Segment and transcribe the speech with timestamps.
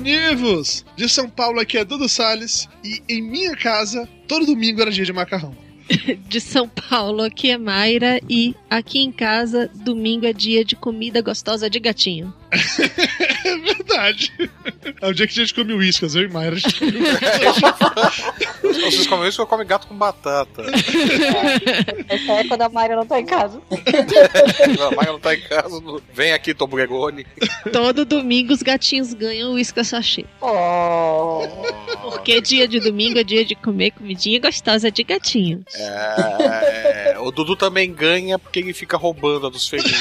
[0.00, 0.84] Univos!
[0.96, 5.04] De São Paulo aqui é Dudu Salles e em minha casa, todo domingo era dia
[5.04, 5.54] de macarrão.
[6.28, 11.20] de São Paulo, aqui é Mayra e aqui em casa, domingo é dia de comida
[11.20, 12.32] gostosa de gatinho.
[13.44, 14.32] é verdade.
[15.00, 16.56] É o dia que a gente come uíscas, eu e Mayra.
[18.62, 20.62] Vocês comem isso, eu como gato com batata.
[22.08, 23.60] Essa é quando a Mayra não tá em casa.
[23.70, 25.82] A Mayra não tá em casa.
[26.12, 27.26] Vem aqui, Tom Bregoni.
[27.72, 30.24] Todo domingo os gatinhos ganham uísque sachê.
[30.40, 31.42] Oh.
[32.10, 35.62] Porque dia de domingo é dia de comer comidinha gostosa de gatinho.
[35.74, 40.00] É, o Dudu também ganha porque ele fica roubando a dos felinos.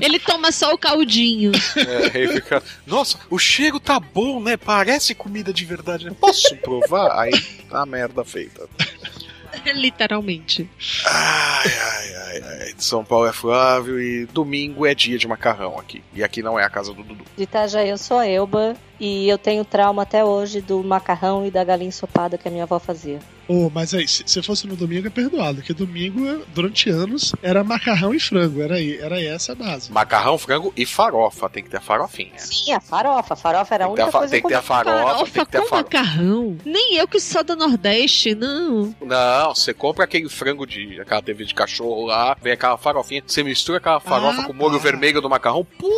[0.00, 1.52] ele toma só o caldinho.
[1.76, 4.56] É, ele fica, nossa, o cheiro tá bom, né?
[4.56, 6.06] Parece comida de verdade.
[6.06, 6.16] Né?
[6.18, 7.18] Posso provar?
[7.20, 7.32] Aí
[7.68, 8.68] tá a merda feita.
[9.74, 10.68] Literalmente.
[11.06, 12.74] Ai, ai, ai, ai.
[12.76, 16.02] São Paulo é Flávio e domingo é dia de macarrão aqui.
[16.12, 17.24] E aqui não é a casa do Dudu.
[17.36, 21.50] De Itajaí eu sou a Elba e eu tenho trauma até hoje do macarrão e
[21.50, 23.18] da galinha ensopada que a minha avó fazia.
[23.46, 27.62] Oh, mas aí, se, se fosse no domingo é perdoado, porque domingo, durante anos, era
[27.62, 29.92] macarrão e frango, era, era essa a base.
[29.92, 32.38] Macarrão, frango e farofa, tem que ter a farofinha.
[32.38, 35.30] Sim, a farofa, a farofa era a única coisa Tem que ter a farofa, farofa
[35.32, 35.76] tem que ter a farofa.
[35.76, 36.56] macarrão.
[36.64, 38.94] Nem eu que sou do Nordeste, não.
[39.02, 43.42] Não, você compra aquele frango de aquela TV de cachorro lá, vem aquela farofinha, você
[43.42, 44.84] mistura aquela farofa Ah, com o molho tá.
[44.84, 45.90] vermelho do macarrão, pô!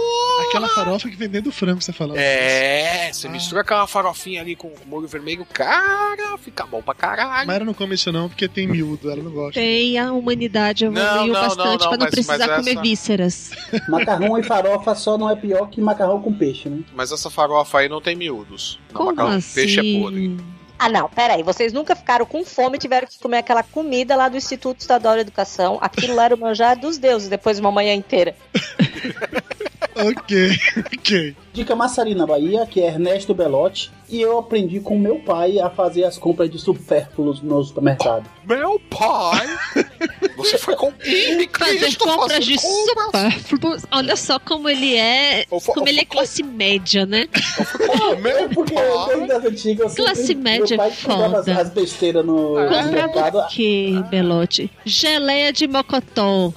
[0.48, 2.16] Aquela farofa que vem dentro do frango, você falou.
[2.18, 3.30] É, você Ah.
[3.30, 7.46] mistura aquela farofinha ali com o molho vermelho, cara, fica bom pra caralho.
[7.46, 9.54] Mayra não come isso não, porque tem miúdo, ela não gosta.
[9.60, 12.70] Tem a humanidade Não, evoluiu não, bastante não, não, pra não mas- precisar mas comer
[12.72, 13.50] essa- vísceras.
[13.88, 16.80] Macarrão e farofa só não é pior que macarrão com peixe, né?
[16.94, 18.78] Mas essa farofa aí não tem miúdos.
[18.90, 19.54] Não, Como macarrão, assim?
[19.54, 20.36] peixe é podre.
[20.78, 21.42] Ah, não, peraí.
[21.42, 25.14] Vocês nunca ficaram com fome e tiveram que comer aquela comida lá do Instituto Estadual
[25.14, 25.78] de Educação.
[25.80, 28.36] Aquilo lá era o manjar dos deuses depois de uma manhã inteira.
[29.96, 30.50] ok,
[30.98, 31.36] ok.
[31.52, 35.70] De Camaçari, na Bahia, que é Ernesto Belotti, e eu aprendi com meu pai a
[35.70, 38.28] fazer as compras de supérfluos no supermercado.
[38.46, 39.46] Meu pai!
[40.36, 43.06] Você foi com ele, Fazer compras de compras.
[43.34, 43.82] supérfluos.
[43.90, 45.46] Olha só como ele é.
[45.50, 47.26] Eu Como eu ele é classe média, né?
[47.32, 48.74] É porque
[49.08, 51.60] desde as antigas sempre- Classe média meu pai as, foda.
[51.62, 53.38] as besteiras no, no Comprava mercado.
[53.38, 54.70] o quê, Belote?
[54.84, 56.52] Geleia de mocotó.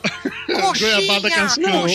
[1.30, 1.86] Cascão.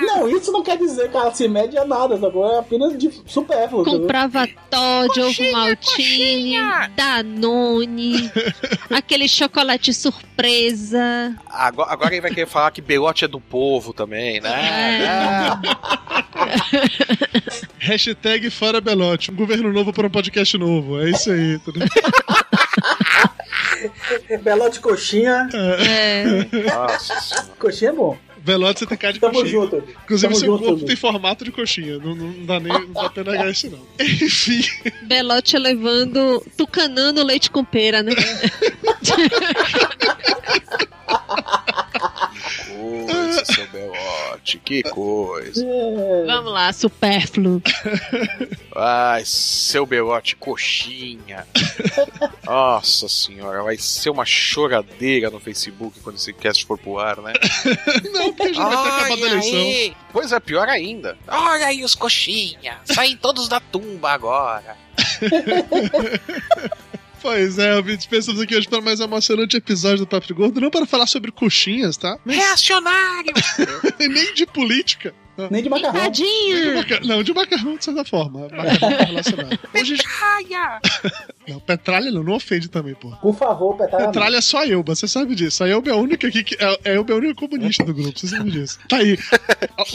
[0.00, 2.50] Não, isso não quer dizer classe média nada, sacou?
[2.50, 3.82] É apenas de supérfluo.
[3.82, 4.00] entendeu?
[4.00, 6.56] Comprava Todd, ovo maltine,
[6.96, 8.30] Danone,
[8.90, 11.34] aquele chocolate surpresa.
[11.46, 15.04] Agora, agora ele vai querer falar que Belote é do povo também, né?
[15.04, 15.52] É.
[17.78, 21.00] Hashtag fora Belote, um governo novo para um podcast novo.
[21.00, 21.60] É isso aí?
[24.42, 25.48] Belote coxinha.
[25.52, 26.24] É.
[26.70, 27.50] Nossa.
[27.58, 28.16] Coxinha é bom.
[28.44, 29.52] Belote você tem cara de Tamo coxinha.
[29.52, 29.76] junto.
[30.04, 31.98] Inclusive, Tamo seu junto, corpo tem formato de coxinha.
[31.98, 33.78] Não, não dá nem não dá pra negar isso, não.
[34.04, 34.62] Enfim,
[35.04, 38.12] Belote levando, tucanando leite com pera, né?
[43.32, 45.64] Seu Belote, que coisa.
[46.26, 47.62] Vamos lá, supérfluo.
[48.74, 51.46] Ai, seu Belote, coxinha.
[52.44, 57.32] Nossa senhora, vai ser uma choradeira no Facebook quando esse cast for pro ar, né?
[58.12, 59.96] não, porque já vai ter acabado a eleição.
[60.12, 61.16] Pois é, pior ainda.
[61.28, 64.76] Olha aí os coxinha, saem todos da tumba agora.
[67.22, 70.60] Pois é, ouvintes, pensamos aqui hoje para mais um emocionante episódio do Papo de Gordo,
[70.60, 72.18] não para falar sobre coxinhas, tá?
[72.26, 73.32] Reacionário!
[74.00, 75.14] Nem de política.
[75.50, 75.92] Nem de macarrão.
[75.94, 76.74] De Tadinho!
[76.76, 78.40] maca- Não, de macarrão, de certa forma.
[78.48, 79.58] Macarrão tá relacionado.
[79.74, 80.80] Hoje, Petralha!
[81.48, 83.10] não, petralha não, não ofende também, pô.
[83.16, 84.06] Por favor, petralha.
[84.06, 85.64] Petralha é só a Elba, você sabe disso.
[85.64, 86.54] A Elba é a única aqui que.
[86.62, 88.78] É, a Elba é a única comunista do grupo, você sabe disso.
[88.88, 89.18] Tá aí.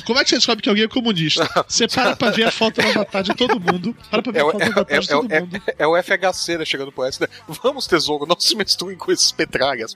[0.06, 1.48] Como é que você descobre que alguém é comunista?
[1.68, 3.96] Você para pra ver a foto do avatar de todo mundo.
[4.10, 5.62] Para pra ver É, a o- foto do é, avatar de é, todo é, mundo.
[5.68, 7.28] é, é o FHC né, chegando pro S, né?
[7.64, 9.94] Vamos, tesouro, não se misturem com esses petralhas.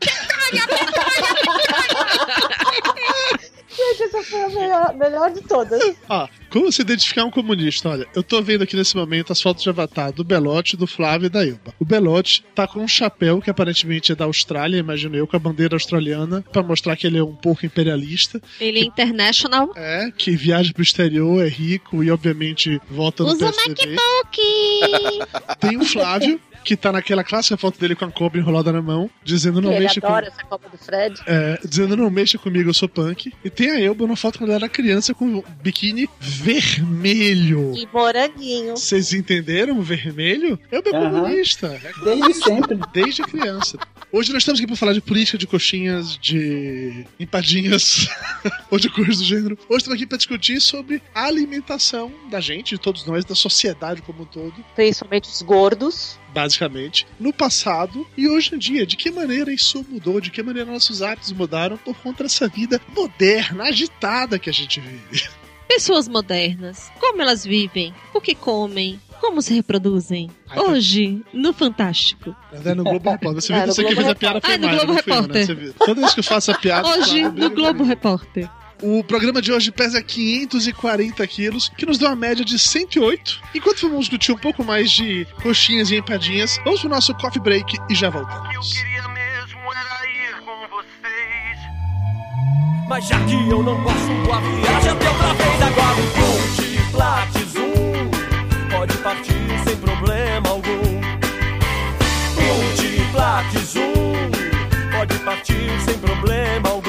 [4.02, 5.96] Gente, essa foi a melhor, melhor de todas.
[6.10, 7.90] Ó, Como se identificar um comunista?
[7.90, 11.28] Olha, eu tô vendo aqui nesse momento as fotos de avatar do Belote, do Flávio
[11.28, 11.74] e da Ilba.
[11.80, 15.40] O Belote tá com um chapéu que aparentemente é da Austrália, imagino eu, com a
[15.40, 18.42] bandeira australiana, pra mostrar que ele é um pouco imperialista.
[18.60, 19.72] Ele é international.
[19.76, 23.96] É, que viaja pro exterior, é rico e obviamente vota no Usa PSDB.
[23.96, 25.58] MacBook!
[25.60, 29.10] Tem o Flávio, que tá naquela clássica foto dele com a cobra enrolada na mão,
[29.24, 30.08] dizendo não ele mexa com...
[30.08, 31.20] adora essa Copa do Fred.
[31.26, 33.32] É, dizendo não mexa comigo, eu sou punk.
[33.44, 37.74] E tem a Elba na foto quando ela era criança com um biquíni vermelho.
[37.76, 38.78] E moranguinho.
[38.78, 40.60] Vocês entenderam o vermelho?
[40.72, 41.80] Elba é comunista.
[42.04, 42.80] Desde sempre.
[42.94, 43.78] Desde criança.
[44.12, 48.10] Hoje nós estamos aqui para falar de política, de coxinhas, de empadinhas,
[48.70, 49.58] ou de coisas do gênero.
[49.70, 54.02] Hoje estamos aqui para discutir sobre a alimentação da gente, de todos nós, da sociedade
[54.02, 56.20] como um todo, Principalmente os gordos.
[56.34, 58.86] Basicamente, no passado e hoje em dia.
[58.86, 62.80] De que maneira isso mudou, de que maneira nossos hábitos mudaram por conta dessa vida
[62.96, 65.30] moderna, agitada que a gente vive.
[65.68, 66.92] Pessoas modernas.
[67.00, 67.94] Como elas vivem?
[68.14, 69.00] O que comem?
[69.22, 70.30] Como se reproduzem?
[70.50, 72.36] Ai, tá- Hoje, no Fantástico.
[72.52, 73.34] É no Globo Repórter.
[73.36, 74.78] Você É, viu que no você que Globo fez a piada foi Ah, no mais,
[74.84, 75.22] Globo fui eu, né?
[75.22, 75.56] Repórter.
[75.56, 75.74] Viu.
[75.74, 76.88] Toda vez que eu faço a piada...
[76.90, 77.84] Hoje, no Globo.
[77.84, 78.50] Repórter.
[78.82, 83.40] O programa de hoje pesa 540 quilos, que nos dá uma média de 108.
[83.54, 87.78] Enquanto vamos discutir um pouco mais de coxinhas e empadinhas, vamos pro nosso coffee break
[87.88, 88.74] e já voltamos.
[88.74, 91.60] queria mesmo era ir com vocês.
[92.90, 95.62] Mas já que eu não posso, a viagem até outra vez.
[95.62, 98.10] Agora o multiplates um
[98.72, 101.02] pode partir sem problema algum.
[102.42, 106.81] Multiplates um pode partir sem problema algum.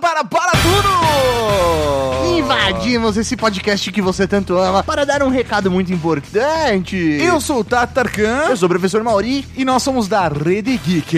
[0.00, 2.23] Para, para, para tudo!
[2.38, 6.96] Invadimos esse podcast que você tanto ama para dar um recado muito importante.
[6.96, 8.46] Eu sou o Tatarkan.
[8.48, 9.46] Eu sou o professor Mauri.
[9.56, 11.16] E nós somos da Rede Geek.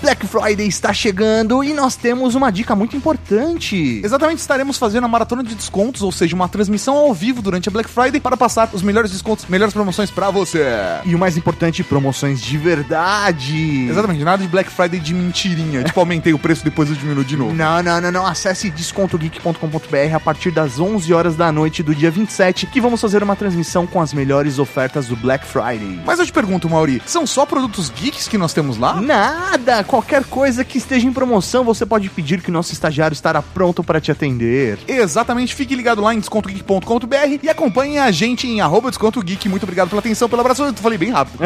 [0.00, 4.00] Black Friday está chegando e nós temos uma dica muito importante.
[4.02, 7.72] Exatamente, estaremos fazendo a maratona de descontos, ou seja, uma transmissão ao vivo durante a
[7.72, 10.64] Black Friday para passar os melhores descontos, melhores promoções para você.
[11.04, 13.86] E o mais importante, promoções de verdade.
[13.88, 15.84] Exatamente, nada de Black Friday de mentirinha.
[15.84, 17.52] tipo, aumentei o preço depois eu diminuo de novo.
[17.52, 18.26] Não, não, não, não.
[18.26, 23.22] Acesse descontogeek.com.br a partir das 11 horas da noite do dia 27, que vamos fazer
[23.22, 26.00] uma transmissão com as melhores ofertas do Black Friday.
[26.06, 29.00] Mas eu te pergunto, Mauri, são só produtos geeks que nós temos lá?
[29.00, 29.82] Nada!
[29.82, 33.82] Qualquer coisa que esteja em promoção, você pode pedir que o nosso estagiário estará pronto
[33.82, 34.78] para te atender.
[34.86, 39.48] Exatamente, fique ligado lá em descontogeek.com.br e acompanhe a gente em arroba descontogeek.
[39.48, 40.62] Muito obrigado pela atenção, pelo abraço.
[40.62, 41.38] Eu falei bem rápido.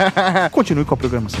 [0.50, 1.40] Continue com a programação.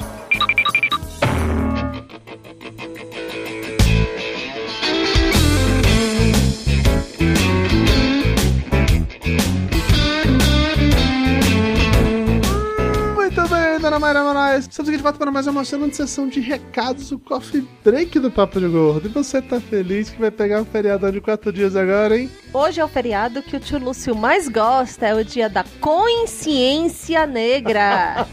[13.81, 14.67] Dona Mayra Moraes.
[14.69, 18.29] Estamos aqui de volta para mais uma de sessão de recados, o coffee break do
[18.29, 19.07] Papo de Gordo.
[19.07, 22.29] E você tá feliz que vai pegar um feriadão de quatro dias agora, hein?
[22.53, 27.25] Hoje é o feriado que o tio Lúcio mais gosta, é o dia da consciência
[27.25, 28.27] negra.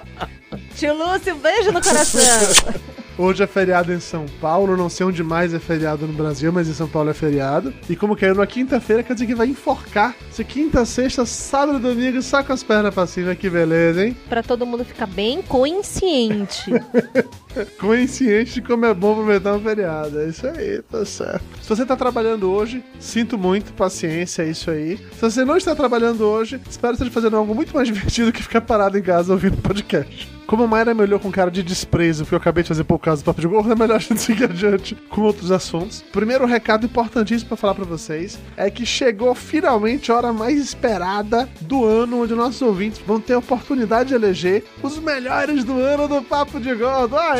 [0.74, 2.90] tio Lúcio, beijo no coração.
[3.20, 6.68] Hoje é feriado em São Paulo, não sei onde mais é feriado no Brasil, mas
[6.68, 7.70] em São Paulo é feriado.
[7.86, 10.16] E como caiu na quinta-feira, quer dizer que vai enforcar.
[10.30, 14.16] Se quinta, sexta, sábado e domingo, só com as pernas pra cima, que beleza, hein?
[14.26, 16.72] Pra todo mundo ficar bem consciente.
[17.78, 20.20] Consciente de como é bom aproveitar um feriado.
[20.20, 21.44] É isso aí, tá certo.
[21.62, 24.96] Se você tá trabalhando hoje, sinto muito, paciência, é isso aí.
[24.96, 28.42] Se você não está trabalhando hoje, espero que esteja fazendo algo muito mais divertido que
[28.42, 30.40] ficar parado em casa ouvindo podcast.
[30.50, 33.04] Como a Mayra me olhou com cara de desprezo, porque eu acabei de fazer pouco
[33.04, 36.02] caso do Papo de Gordo, é melhor a gente seguir adiante com outros assuntos.
[36.10, 41.48] Primeiro recado importantíssimo pra falar pra vocês é que chegou finalmente a hora mais esperada
[41.60, 46.08] do ano, onde nossos ouvintes vão ter a oportunidade de eleger os melhores do ano
[46.08, 47.16] do Papo de Gordo.
[47.16, 47.39] Aê!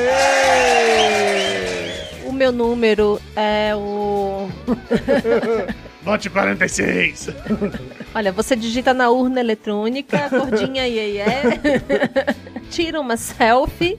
[2.25, 4.49] O meu número é o.
[6.03, 7.29] Vote 46.
[8.15, 11.25] Olha, você digita na urna eletrônica, cordinha iê, iê,
[12.71, 13.99] tira uma selfie.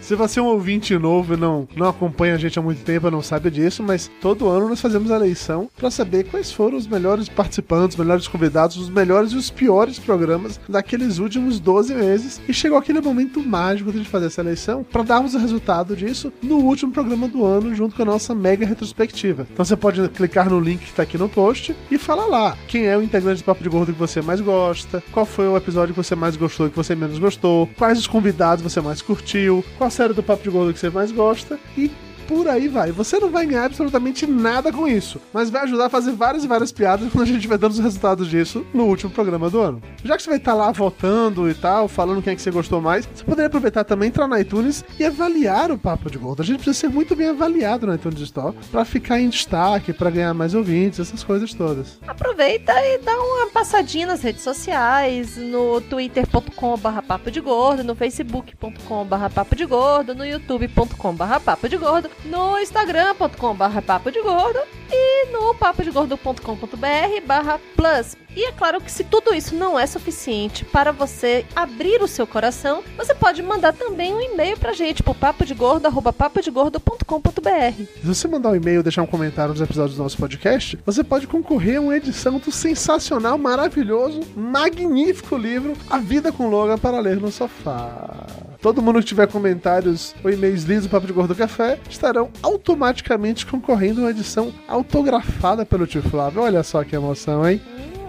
[0.00, 3.10] Se você é um ouvinte novo e não, não acompanha a gente há muito tempo,
[3.10, 6.86] não sabe disso, mas todo ano nós fazemos a eleição para saber quais foram os
[6.86, 12.40] melhores participantes, os melhores convidados, os melhores e os piores programas daqueles últimos 12 meses.
[12.48, 16.56] E chegou aquele momento mágico de fazer essa eleição para darmos o resultado disso no
[16.56, 19.46] último programa do ano, junto com a nossa mega retrospectiva.
[19.52, 22.86] Então você pode clicar no link que tá aqui no post e falar lá quem
[22.86, 25.94] é o integrante do Papo de Gordo que você mais gosta, qual foi o episódio
[25.94, 29.64] que você mais gostou e que você menos gostou, quais os convidados você mais curtiu,
[29.76, 31.90] qual a série do Papo de Gordo que você mais gosta e
[32.28, 32.92] por aí vai.
[32.92, 36.46] Você não vai ganhar absolutamente nada com isso, mas vai ajudar a fazer várias e
[36.46, 39.82] várias piadas quando a gente vai dando os resultados disso no último programa do ano.
[40.04, 42.82] Já que você vai estar lá votando e tal, falando quem é que você gostou
[42.82, 46.42] mais, você poderia aproveitar também, entrar na iTunes e avaliar o Papo de Gordo.
[46.42, 50.10] A gente precisa ser muito bem avaliado no iTunes Store para ficar em destaque, para
[50.10, 51.98] ganhar mais ouvintes, essas coisas todas.
[52.06, 59.34] Aproveita e dá uma passadinha nas redes sociais, no twitter.com.br papo de gordo, no facebook.com.br
[59.34, 62.58] papo de gordo, no youtube.com.br papo de gordo, no
[64.10, 64.58] de gordo
[64.90, 68.16] e no papodegordo.com.br barra plus.
[68.34, 72.26] E é claro que se tudo isso não é suficiente para você abrir o seu
[72.26, 77.82] coração, você pode mandar também um e-mail pra gente pro papodegordo.papodegordo.com.br.
[78.00, 81.26] Se você mandar um e-mail, deixar um comentário nos episódios do nosso podcast, você pode
[81.26, 87.20] concorrer a uma edição do sensacional, maravilhoso, magnífico livro A Vida com Logan para ler
[87.20, 88.26] no sofá.
[88.60, 93.46] Todo mundo que tiver comentários ou e-mails lidos do Papo de Gordo Café estarão automaticamente
[93.46, 96.42] concorrendo a uma edição autografada pelo tio Flávio.
[96.42, 97.62] Olha só que emoção, hein?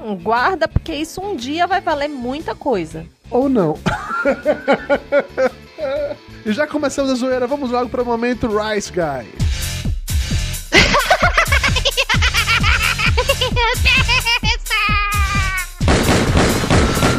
[0.03, 3.05] Hum, guarda, porque isso um dia vai valer muita coisa.
[3.29, 3.77] Ou não.
[6.43, 9.29] e já começamos a zoeira, vamos logo para o momento Rice Guy.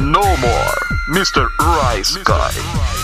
[0.00, 0.80] No more,
[1.14, 1.46] Mr.
[1.60, 2.99] Rice Guy.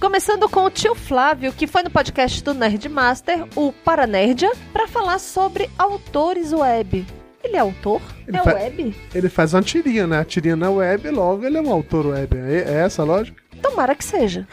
[0.00, 5.18] Começando com o tio Flávio, que foi no podcast do Nerdmaster, o Paranerdia, para falar
[5.18, 7.06] sobre autores web.
[7.42, 8.00] Ele é autor?
[8.26, 8.94] Ele é fa- web?
[9.14, 10.20] Ele faz uma tirinha, né?
[10.20, 12.36] A tirinha na web, logo ele é um autor web.
[12.36, 13.40] É é essa a lógica?
[13.62, 14.46] Tomara que seja.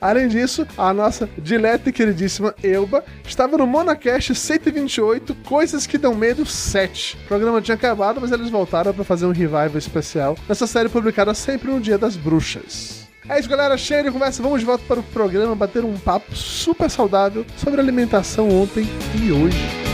[0.00, 6.14] Além disso, a nossa dileta e queridíssima Elba estava no Monacast 128, Coisas que Dão
[6.14, 7.16] Medo 7.
[7.24, 11.32] O programa tinha acabado, mas eles voltaram para fazer um revival especial nessa série publicada
[11.32, 13.03] sempre no Dia das Bruxas.
[13.28, 13.76] É isso, galera.
[13.76, 14.42] Cheio de conversa.
[14.42, 18.86] Vamos de volta para o programa bater um papo super saudável sobre alimentação ontem
[19.20, 19.93] e hoje.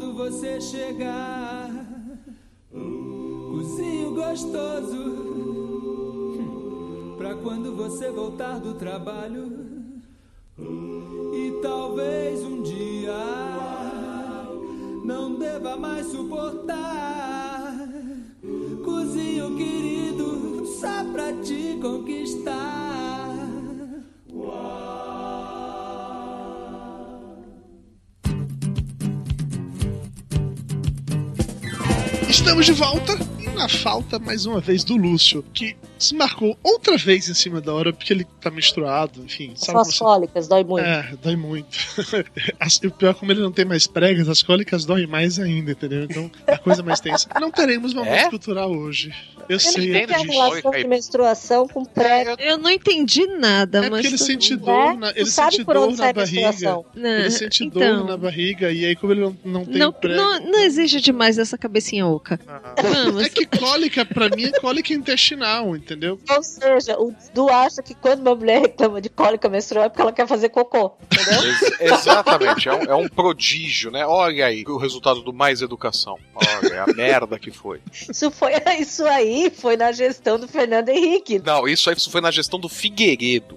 [0.00, 1.68] Quando você chegar.
[2.70, 4.96] Cozinho gostoso
[7.18, 9.92] Pra quando você voltar do trabalho.
[11.34, 13.12] E talvez um dia
[15.04, 17.76] Não deva mais suportar.
[18.82, 22.79] Cozinho querido Só pra te conquistar
[32.30, 36.96] Estamos de volta e na falta mais uma vez do Lúcio, que se marcou outra
[36.96, 39.52] vez em cima da hora porque ele tá menstruado, enfim.
[39.74, 40.84] As cólicas, dói muito.
[40.86, 41.78] É, dói muito.
[42.58, 46.04] As- o pior, como ele não tem mais pregas, as cólicas doem mais ainda, entendeu?
[46.04, 47.28] Então, a coisa mais tensa.
[47.40, 48.30] Não teremos momento É?
[48.30, 49.12] cultural hoje.
[49.48, 50.26] Eu Ele sei, tem é a triste.
[50.28, 52.34] relação de menstruação com pré.
[52.38, 53.90] Eu não entendi nada, É mas.
[53.90, 56.62] porque ele sente dor, na, ele sabe sente dor na barriga.
[56.94, 57.80] Não, Ele sente então.
[57.98, 60.16] dor na barriga e aí como ele não, não tem Não, prega...
[60.16, 62.38] não, não exige demais essa cabecinha oca.
[62.80, 63.24] Vamos.
[63.24, 65.89] É que cólica, pra mim, é cólica intestinal, entendeu?
[66.30, 70.02] Ou seja, o Du acha que quando uma mulher reclama de cólica menstrual é porque
[70.02, 70.92] ela quer fazer cocô.
[71.10, 74.06] Ex- exatamente, é um, é um prodígio, né?
[74.06, 76.18] Olha aí o resultado do Mais Educação.
[76.34, 77.80] Olha a merda que foi.
[78.10, 81.40] Isso, foi, isso aí foi na gestão do Fernando Henrique.
[81.44, 83.54] Não, isso aí isso foi na gestão do Figueiredo.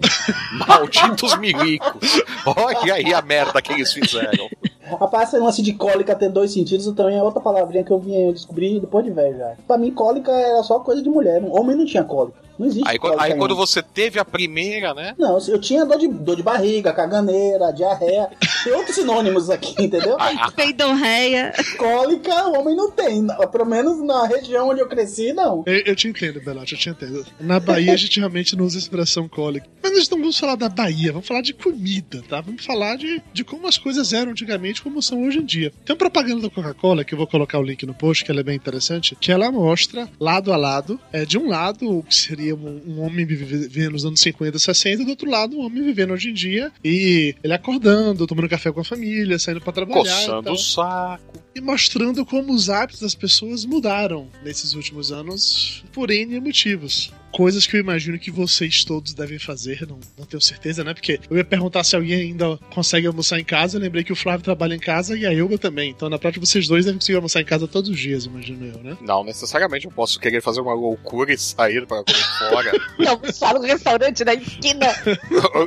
[0.52, 2.20] Malditos milicos.
[2.44, 4.48] Olha aí a merda que eles fizeram.
[4.84, 8.30] Rapaz, esse lance de cólica ter dois sentidos também é outra palavrinha que eu vim
[8.32, 9.54] descobrir depois de velho já.
[9.66, 11.42] Pra mim, cólica era só coisa de mulher.
[11.50, 12.43] Homem não tinha cólica.
[12.58, 15.14] Não existe Aí, quando- aí quando você teve a primeira, né?
[15.18, 18.28] Não, eu tinha dor de, dor de barriga, caganeira, diarreia.
[18.62, 20.16] Tem outros sinônimos aqui, entendeu?
[20.54, 21.52] Peidorreia.
[21.76, 23.26] Cólica, o homem não tem.
[23.50, 25.62] Pelo menos na região onde eu cresci, não.
[25.66, 27.24] Eu, eu te entendo, Belote, eu te entendo.
[27.40, 29.66] Na Bahia a gente realmente não usa a expressão cólica.
[29.82, 32.40] Mas nós não vamos falar da Bahia, vamos falar de comida, tá?
[32.40, 35.72] Vamos falar de, de como as coisas eram antigamente, como são hoje em dia.
[35.84, 38.40] Tem uma propaganda da Coca-Cola, que eu vou colocar o link no post, que ela
[38.40, 42.14] é bem interessante, que ela mostra, lado a lado, é, de um lado, o que
[42.14, 45.82] seria um, um homem vive- vivendo nos anos 50, 60, do outro lado, um homem
[45.82, 50.02] vivendo hoje em dia, e ele acordando, tomando café com a família, saindo pra trabalhar.
[50.02, 51.40] e Coçando o saco.
[51.54, 57.12] e mostrando como os hábitos das pessoas mudaram nesses últimos anos por N motivos.
[57.34, 60.94] Coisas que eu imagino que vocês todos devem fazer, não, não tenho certeza, né?
[60.94, 63.76] Porque eu ia perguntar se alguém ainda consegue almoçar em casa.
[63.76, 65.90] Eu lembrei que o Flávio trabalha em casa e a Elba também.
[65.90, 68.78] Então, na prática, vocês dois devem conseguir almoçar em casa todos os dias, imagino eu,
[68.82, 68.96] né?
[69.00, 72.72] Não necessariamente eu posso querer fazer uma loucura e sair para comer fora.
[72.98, 74.86] Não, fala no restaurante da esquina.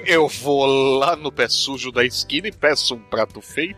[0.05, 0.65] Eu- vou
[0.99, 3.77] lá no pé sujo da esquina e peço um prato feito.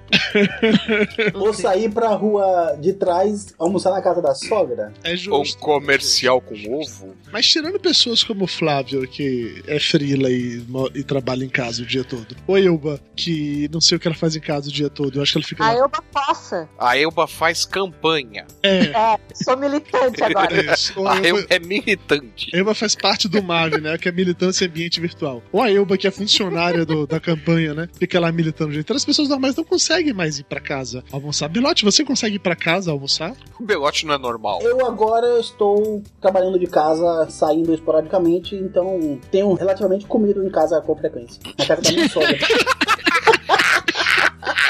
[1.33, 4.93] Ou sair pra rua de trás, almoçar na casa da sogra.
[5.03, 5.59] É Ou justo.
[5.59, 7.15] comercial com ovo.
[7.31, 10.63] Mas tirando pessoas como o Flávio, que é frila e,
[10.95, 12.35] e trabalha em casa o dia todo.
[12.47, 15.17] Ou a Elba, que não sei o que ela faz em casa o dia todo.
[15.17, 15.79] Eu acho que ela fica A lá.
[15.79, 16.69] Elba possa.
[16.77, 18.45] A Elba faz campanha.
[18.63, 18.79] É.
[18.89, 20.49] É, sou militante agora.
[20.73, 20.93] Isso.
[20.99, 22.49] Ou A a Elba, é militante.
[22.53, 23.97] a Elba faz parte do MAV, né?
[23.97, 25.41] Que é militância ambiente virtual.
[25.51, 27.89] Ou a Elba, que é funcionária do- da campanha, né?
[27.97, 28.71] Fica lá militando.
[28.71, 28.81] Gente.
[28.83, 31.47] Então as pessoas normais não conseguem mais ir pra casa almoçar.
[31.47, 33.35] Bilote, você consegue ir pra casa almoçar?
[33.59, 34.59] O belote não é normal.
[34.61, 40.95] Eu agora estou trabalhando de casa, saindo esporadicamente, então tenho relativamente comido em casa com
[40.95, 41.41] frequência.
[41.57, 42.37] Na casa da minha sogra.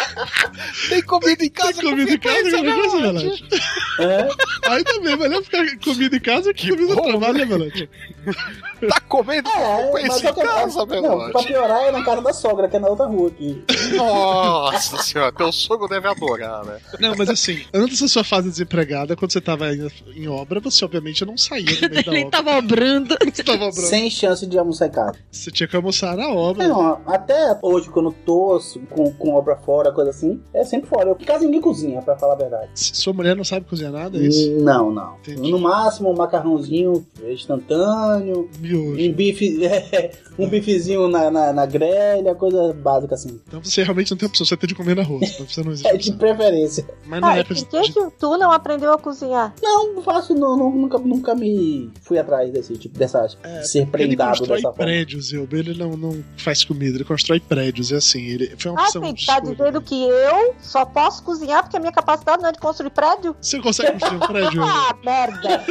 [0.89, 1.73] Tem comida em casa.
[1.81, 3.45] Tem comida em casa, que coisa, Bilote?
[3.99, 4.27] É?
[4.69, 7.89] Aí também, melhor ficar comida em casa que, comida no trabalho, né, Bilote?
[8.87, 12.33] Tá comendo É, com mas em que casa, não, pra piorar é na casa da
[12.33, 13.63] sogra, que é na outra rua aqui.
[13.95, 16.79] Nossa senhora, teu sogro deve adorar, né?
[16.99, 20.83] Não, mas assim, antes da sua fase desempregada, quando você tava em, em obra, você
[20.85, 22.31] obviamente não saía do meio da Ele obra.
[22.31, 23.15] tava obrando.
[23.33, 23.87] Você tava obrando.
[23.87, 25.15] Sem chance de almoçar em casa.
[25.31, 26.67] Você tinha que almoçar na obra.
[26.67, 28.59] Não, até hoje, quando eu tô
[28.89, 31.09] com, com obra fora, coisa assim, é sempre fora.
[31.09, 32.69] Eu, casa ninguém cozinha, pra falar a verdade.
[32.75, 34.51] Se Sua mulher não sabe cozinhar nada, é isso?
[34.59, 35.15] Não, não.
[35.17, 35.51] Entendi.
[35.51, 37.05] No máximo, um macarrãozinho
[37.63, 39.01] instantâneo, Miojo.
[39.09, 43.39] um bife, é, um bifezinho na, na, na grelha, coisa básica assim.
[43.47, 45.19] Então você realmente não tem opção, você tem de comer na rua.
[45.47, 46.85] Você não existe É de preferência.
[47.05, 49.53] Mas na Ah, época por que, que tu não aprendeu a cozinhar?
[49.61, 53.27] Não, não faço, não, não, nunca, nunca me fui atrás desse tipo, dessa,
[53.63, 54.85] ser ele prendado constrói dessa forma.
[54.85, 55.57] prédios, Elba.
[55.57, 57.91] Ele não, não faz comida, ele constrói prédios.
[57.91, 59.55] É assim, ele foi uma Ah, opção sim, de tá escolha.
[59.55, 63.35] dizendo que eu só posso cozinhar porque a minha capacidade não é de construir prédio?
[63.41, 64.63] Você consegue construir um prédio?
[64.69, 65.65] Ah, merda!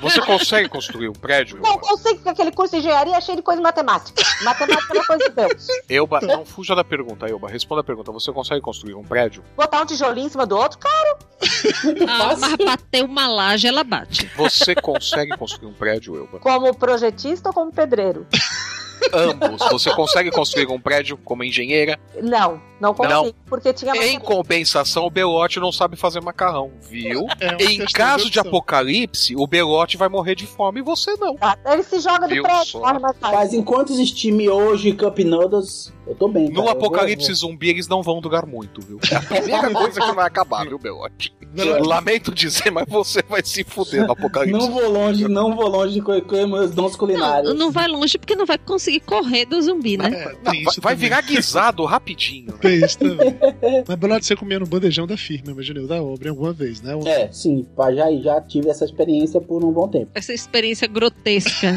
[0.00, 1.58] Você consegue construir um prédio?
[1.60, 4.22] Não consigo, porque aquele curso de engenharia é cheio de coisa de matemática.
[4.42, 5.66] Matemática é coisa de Deus.
[5.88, 7.48] Elba, não fuja da pergunta, Elba.
[7.48, 8.10] Responda a pergunta.
[8.12, 9.44] Você consegue construir um prédio?
[9.56, 11.18] Botar um tijolinho em cima do outro, cara.
[12.08, 14.30] Ah, mas bater uma laje, ela bate.
[14.36, 16.38] Você consegue construir um prédio, Elba?
[16.40, 18.26] Como projetista ou como pedreiro?
[19.12, 19.60] Ambos.
[19.70, 21.98] Você consegue construir um prédio como engenheira?
[22.22, 23.34] Não, não consigo, Não.
[23.46, 27.26] porque tinha Em compensação, o Belote não sabe fazer macarrão, viu?
[27.40, 31.14] É uma em caso de de apocalipse, o Belote vai morrer de fome e você
[31.16, 31.36] não.
[31.40, 33.60] Ah, Ele se joga do Viu prédio, corre mais Mas fácil.
[33.60, 36.48] enquanto existir miojo e cup noodles, eu tô bem.
[36.48, 36.72] No cara.
[36.72, 38.98] Apocalipse vou- zumbi, eles não vão durar muito, viu?
[39.10, 41.32] É a primeira coisa que vai acabar, viu, Belote?
[41.86, 44.58] Lamento dizer, mas você vai se fuder no apocalipse.
[44.58, 47.50] Não vou longe, não vou longe de co- co- meus dons culinários.
[47.52, 50.08] Não, não vai longe porque não vai conseguir correr do zumbi, né?
[50.08, 52.48] É, Não, tem vai, isso vai virar guisado rapidinho.
[52.52, 52.58] né?
[52.60, 53.36] Tem isso também.
[53.86, 56.98] Mas Belote, você comia no bandejão da firma, imaginei, da obra, alguma vez, né?
[57.06, 57.64] É, sim,
[57.94, 60.08] já, já tive essa experiência por um bom tempo.
[60.14, 61.68] Essa experiência grotesca.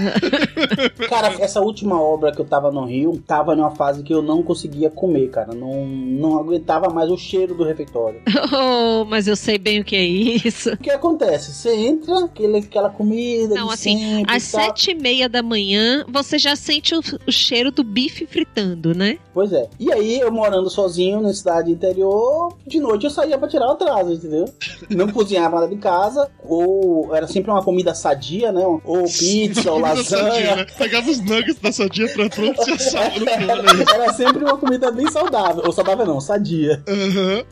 [1.08, 4.42] Cara, essa última obra que eu tava no Rio, tava numa fase que eu não
[4.44, 5.54] conseguia comer, cara.
[5.54, 8.22] Não, não aguentava mais o cheiro do refeitório.
[8.54, 10.74] oh, mas eu sei bem o que é isso.
[10.74, 11.54] O que acontece?
[11.54, 16.38] Você entra, aquele, aquela comida Não, de assim, às sete e meia da manhã, você
[16.38, 19.18] já sente o, o cheiro do bife fritando, né?
[19.34, 19.68] Pois é.
[19.80, 23.72] E aí, eu morando sozinho na cidade interior, de noite eu saía pra tirar o
[23.72, 24.46] atraso, entendeu?
[24.90, 28.66] Não cozinhava nada em casa, ou era sempre uma comida sadia, né?
[28.66, 30.56] Ou pizza, ou Comida sadia, lasanha.
[30.58, 30.66] né?
[30.78, 33.74] Pegava os nuggets da sadia pra pronto e assava no forno.
[33.74, 34.07] né?
[34.08, 35.64] Era sempre uma comida bem saudável.
[35.66, 36.82] Ou saudável não, sadia.
[36.88, 37.44] Aham.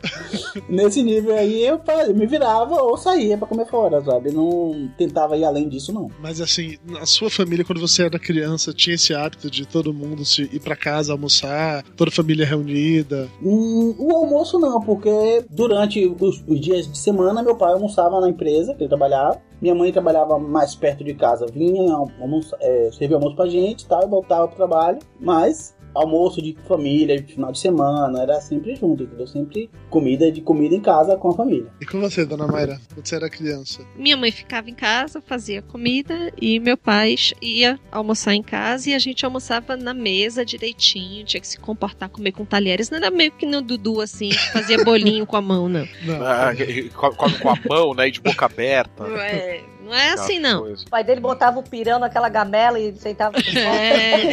[0.68, 1.80] Nesse nível aí eu,
[2.14, 4.32] me virava ou saía pra comer fora, sabe?
[4.32, 6.10] Não tentava ir além disso, não.
[6.20, 10.24] Mas assim, na sua família, quando você era criança, tinha esse hábito de todo mundo
[10.24, 13.28] se ir pra casa almoçar, toda a família reunida.
[13.42, 18.30] Hum, o almoço não, porque durante os, os dias de semana meu pai almoçava na
[18.30, 19.40] empresa que ele trabalhava.
[19.60, 23.86] Minha mãe trabalhava mais perto de casa, vinha almoçar, é, servir almoço pra gente e
[23.86, 24.98] tal, e voltava pro trabalho.
[25.18, 29.26] Mas almoço de família, de final de semana, era sempre junto, entendeu?
[29.26, 31.66] Sempre comida de comida em casa com a família.
[31.80, 33.84] E com você, dona Mayra, quando você era criança?
[33.96, 38.94] Minha mãe ficava em casa, fazia comida e meu pai ia almoçar em casa e
[38.94, 42.90] a gente almoçava na mesa direitinho, tinha que se comportar, comer com talheres.
[42.90, 45.86] Não era meio que no Dudu assim, que fazia bolinho com a mão, não.
[46.22, 48.08] Ah, e come com a mão, né?
[48.08, 49.06] E de boca aberta.
[49.06, 50.72] Não é, não é assim, não.
[50.72, 53.36] O pai dele botava o pirão naquela gamela e sentava.
[53.38, 54.26] É.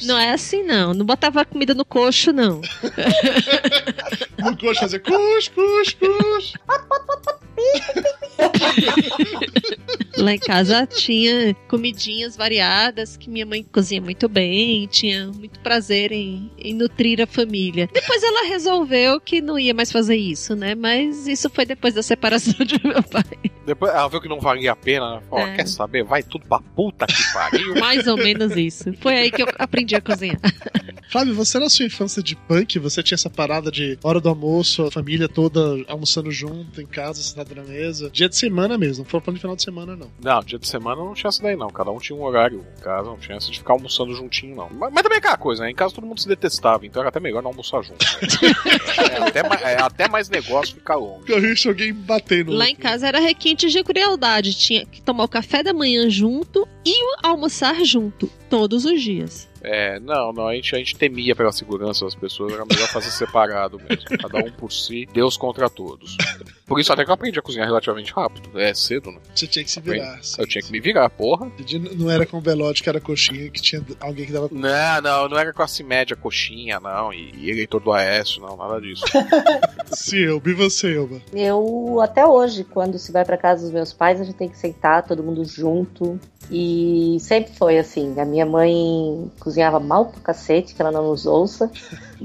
[0.04, 0.94] Não é assim, não.
[0.94, 2.60] Não botava comida no coxo, não.
[4.38, 6.54] No coxo fazer cus, cus, cus.
[10.16, 16.10] Lá em casa tinha comidinhas variadas que minha mãe cozinha muito bem, tinha muito prazer
[16.12, 17.88] em, em nutrir a família.
[17.92, 20.74] Depois ela resolveu que não ia mais fazer isso, né?
[20.74, 23.50] Mas isso foi depois da separação de meu pai.
[23.70, 25.22] Depois ela viu que não valia a pena, né?
[25.30, 25.54] Falou, É.
[25.56, 26.02] quer saber?
[26.04, 27.74] Vai tudo pra puta que pariu.
[27.80, 28.92] Mais ou menos isso.
[29.00, 30.38] Foi aí que eu aprendi a cozinhar.
[31.10, 34.84] Flávio, você na sua infância de punk, você tinha essa parada de hora do almoço,
[34.86, 38.08] a família toda almoçando junto, em casa, sentado na mesa.
[38.10, 40.08] Dia de semana mesmo, não foi plano de final de semana, não.
[40.22, 41.68] Não, dia de semana não tinha essa daí, não.
[41.68, 44.68] Cada um tinha um horário em casa, não tinha essa de ficar almoçando juntinho, não.
[44.70, 45.70] Mas, mas também é aquela coisa, né?
[45.70, 48.04] Em casa todo mundo se detestava, então era até melhor não almoçar junto.
[48.04, 49.10] né?
[49.10, 51.24] é, até, ma- é até mais negócio ficar longe.
[51.26, 52.52] Eu vi alguém batendo.
[52.52, 54.54] Lá em casa era requinte de crueldade.
[54.54, 59.49] Tinha que tomar o café da manhã junto e almoçar junto, todos os dias.
[59.62, 63.10] É, não, não, a gente, a gente temia pela segurança das pessoas, era melhor fazer
[63.10, 64.04] separado mesmo.
[64.18, 66.16] Cada um por si, Deus contra todos.
[66.66, 68.58] Por isso até que eu aprendi a cozinhar relativamente rápido.
[68.58, 69.18] É cedo, né?
[69.34, 70.00] Você tinha que se Aprendi.
[70.00, 70.20] virar.
[70.38, 71.50] Eu tinha que me virar, porra.
[71.96, 74.48] Não era com o Belote que era coxinha, que tinha alguém que dava.
[74.52, 78.80] Não, não, não era classe média coxinha, não, e, e eleitor do Aécio, não, nada
[78.80, 79.04] disso.
[79.92, 81.20] Sim, eu vi você, Elba.
[81.32, 84.56] Eu, até hoje, quando se vai pra casa dos meus pais, a gente tem que
[84.56, 86.18] sentar todo mundo junto.
[86.50, 88.18] E sempre foi assim.
[88.18, 91.70] A minha mãe cozinhava mal pro cacete, que ela não nos ouça.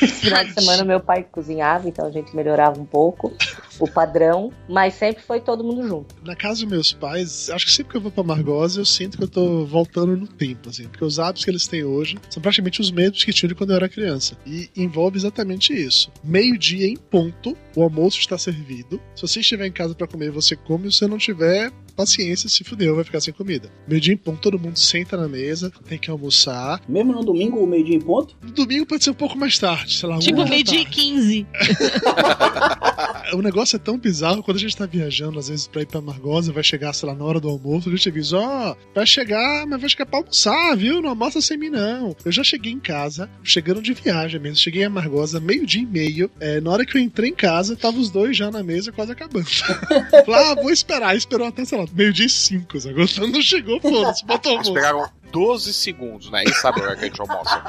[0.00, 3.32] Mas final de semana meu pai cozinhava, então a gente melhorava um pouco
[3.78, 4.52] o padrão.
[4.68, 6.14] Mas sempre foi todo mundo junto.
[6.22, 9.16] Na casa dos meus pais, acho que sempre que eu vou pra Margosa, eu sinto
[9.16, 12.42] que eu tô voltando no tempo, assim, porque os hábitos que eles têm hoje são
[12.42, 14.36] praticamente os mesmos que tinham de quando eu era criança.
[14.44, 16.10] E envolve exatamente isso.
[16.22, 19.00] Meio-dia em ponto, o almoço está servido.
[19.14, 20.90] Se você estiver em casa pra comer, você come.
[20.90, 23.70] Se você não tiver, paciência, se fudeu, vai ficar sem comida.
[23.86, 26.80] Meio-dia em ponto, todo mundo senta na mesa, tem que almoçar.
[26.88, 28.36] Mesmo no domingo, meio-dia em ponto?
[28.42, 30.84] No domingo pode ser um pouco mais tarde, sei lá, Tipo, uma da meio-dia e
[30.84, 31.00] tarde.
[31.00, 31.46] 15.
[33.32, 36.00] O negócio é tão bizarro quando a gente tá viajando, às vezes, pra ir pra
[36.00, 39.66] Margosa, vai chegar, sei lá, na hora do almoço, a gente avisa, ó, vai chegar,
[39.66, 41.00] mas vai chegar pra almoçar, viu?
[41.00, 42.14] Não almoça sem mim, não.
[42.24, 46.30] Eu já cheguei em casa, chegando de viagem mesmo, cheguei a Margosa, meio-dia e meio,
[46.40, 49.12] é, na hora que eu entrei em casa, tava os dois já na mesa, quase
[49.12, 49.46] acabando.
[50.26, 52.78] Falei, ah, vou esperar, esperou até, sei lá, meio-dia e cinco?
[52.80, 54.70] Quando não chegou, foda-se, botou o almoço.
[54.70, 56.42] Esperaram 12 segundos, né?
[56.44, 57.62] E sabe a hora que a gente almoça.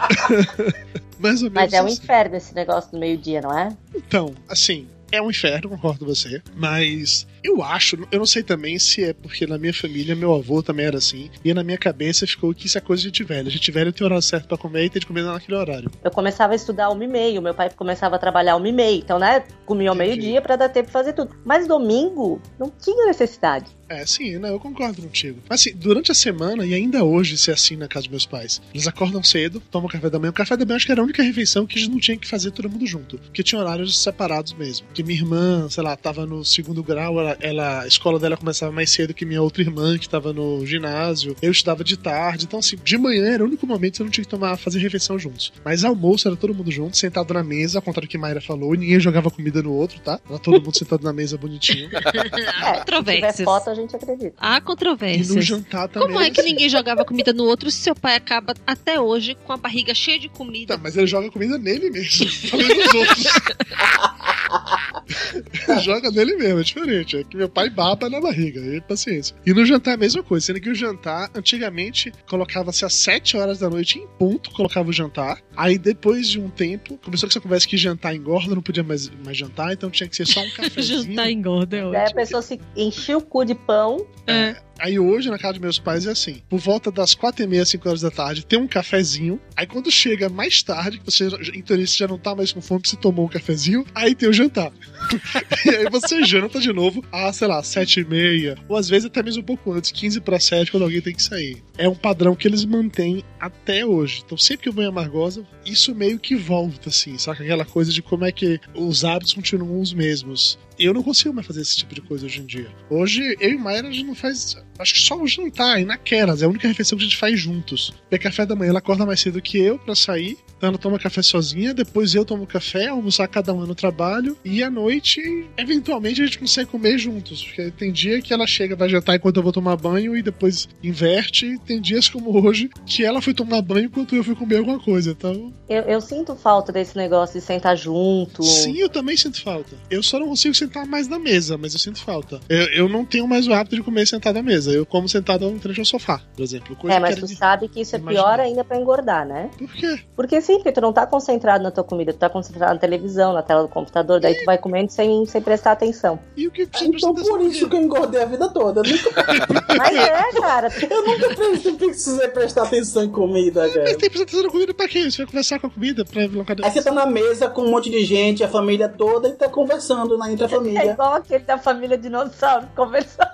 [1.19, 2.02] Mais ou menos Mas é um assim.
[2.02, 3.69] inferno esse negócio do meio-dia, não é?
[3.95, 6.41] Então, assim, é um inferno, concordo com você.
[6.56, 10.62] Mas eu acho, eu não sei também se é porque na minha família meu avô
[10.62, 11.30] também era assim.
[11.43, 13.50] E na minha cabeça ficou que isso é coisa de gente velha.
[13.50, 15.91] Gente velha tem horário certo pra comer e tem de comer naquele horário.
[16.04, 19.00] Eu começava a estudar uma e meio, meu pai começava a trabalhar uma e meio.
[19.00, 21.36] Então, né, comia ao meio-dia pra dar tempo de fazer tudo.
[21.43, 23.65] Mas domingo não tinha necessidade.
[23.91, 25.39] É, sim, não, eu concordo contigo.
[25.50, 28.26] Mas assim, durante a semana, e ainda hoje se é assim na casa dos meus
[28.26, 30.30] pais, eles acordam cedo, tomam café da manhã.
[30.30, 32.26] O café da manhã acho que era a única refeição que eles não tinham que
[32.26, 33.17] fazer todo mundo junto.
[33.17, 34.88] Porque tinha horários separados mesmo.
[35.01, 38.71] Porque minha irmã, sei lá, tava no segundo grau, ela, ela- a escola dela começava
[38.71, 41.35] mais cedo que minha outra irmã, que tava no ginásio.
[41.41, 42.45] Eu estudava de tarde.
[42.45, 44.79] Então, assim, de manhã era o único momento que eu não tinha que tomar, fazer
[44.79, 45.51] refeição juntos.
[45.65, 48.75] Mas almoço era todo mundo junto, sentado na mesa, ao contrário do que Mayra falou,
[48.75, 50.19] e ninguém jogava comida no outro, tá?
[50.29, 51.89] Era todo mundo sentado na mesa bonitinho.
[52.01, 53.45] É, se tiver controvérsias.
[53.45, 54.33] foto, a gente acredita.
[54.37, 55.29] Há controvérsias.
[55.29, 56.49] E no jantar também Como é que assim.
[56.51, 60.19] ninguém jogava comida no outro se seu pai acaba até hoje com a barriga cheia
[60.19, 60.75] de comida?
[60.75, 62.27] Tá, mas ele joga comida nele mesmo.
[62.49, 63.23] Falando nos outros.
[65.82, 67.17] Joga nele mesmo, é diferente.
[67.17, 69.36] É que meu pai baba na barriga, aí paciência.
[69.45, 73.38] E no jantar é a mesma coisa, sendo que o jantar, antigamente, colocava-se às 7
[73.38, 75.39] horas da noite em ponto, colocava o jantar.
[75.56, 79.10] Aí depois de um tempo, começou com essa conversa que jantar engorda, não podia mais,
[79.23, 81.04] mais jantar, então tinha que ser só um cafezinho.
[81.04, 82.15] Jantar engorda, é Daí a ótimo.
[82.15, 84.06] pessoa se enchia o cu de pão.
[84.27, 84.56] É.
[84.82, 87.63] Aí hoje, na casa dos meus pais, é assim: por volta das quatro e meia,
[87.63, 89.39] cinco horas da tarde, tem um cafezinho.
[89.56, 92.82] Aí quando chega mais tarde, que você, em teoria, já não tá mais com fome,
[92.84, 94.72] você tomou um cafezinho, aí tem o jantar.
[95.65, 99.06] e aí você janta de novo, às, sei lá, sete e meia, ou às vezes
[99.06, 101.63] até mesmo um pouco antes, 15 para sete, quando alguém tem que sair.
[101.78, 104.24] É um padrão que eles mantêm até hoje.
[104.26, 107.44] Então sempre que eu vou em Amargosa, isso meio que volta, assim, saca?
[107.44, 110.58] Aquela coisa de como é que os hábitos continuam os mesmos.
[110.84, 112.67] Eu não consigo mais fazer esse tipo de coisa hoje em dia.
[112.89, 114.58] Hoje, eu e Mayra, a gente não faz.
[114.80, 116.41] Acho que só o jantar, e naquelas.
[116.41, 117.94] É a única refeição que a gente faz juntos.
[118.10, 120.38] Porque café da manhã ela acorda mais cedo que eu pra sair.
[120.62, 124.38] Ela toma café sozinha, depois eu tomo café, almoçar cada um no trabalho.
[124.45, 125.21] E à noite,
[125.58, 127.43] eventualmente, a gente consegue comer juntos.
[127.43, 130.67] Porque tem dia que ela chega, vai jantar enquanto eu vou tomar banho e depois
[130.84, 131.58] inverte.
[131.65, 135.12] Tem dias como hoje que ela foi tomar banho enquanto eu fui comer alguma coisa.
[135.12, 135.54] Então.
[135.69, 138.43] Eu, eu sinto falta desse negócio de sentar junto.
[138.43, 139.76] Sim, eu também sinto falta.
[139.89, 142.39] Eu só não consigo sentar mais na mesa, mas eu sinto falta.
[142.50, 144.71] Eu, eu não tenho mais o hábito de comer sentado à mesa.
[144.71, 146.78] Eu como sentado em frente ao sofá, por exemplo.
[146.89, 149.50] É, mas tu de- sabe que isso é pior ainda pra engordar, né?
[149.58, 150.00] Por quê?
[150.15, 153.33] Porque sim, porque tu não tá concentrado na tua comida, tu tá concentrado na televisão,
[153.33, 156.19] na tela do computador, daí tu vai comendo sem, sem prestar atenção.
[156.35, 158.81] E o que Então por isso que eu engordei a vida toda.
[158.81, 159.25] Eu nunca,
[159.77, 160.67] Mas é, cara.
[160.89, 163.81] eu nunca pre- precisei prestar atenção em comida, cara.
[163.83, 165.09] Mas tem que prestar atenção na comida pra quê?
[165.09, 167.71] Você vai conversar com a comida pra colocar Aí você tá na mesa com um
[167.71, 170.91] monte de gente, a família toda, e tá conversando na entre a É família.
[170.91, 173.29] igual aquele da família dinossauro conversando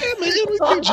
[0.00, 0.92] É, mas eu não entendi.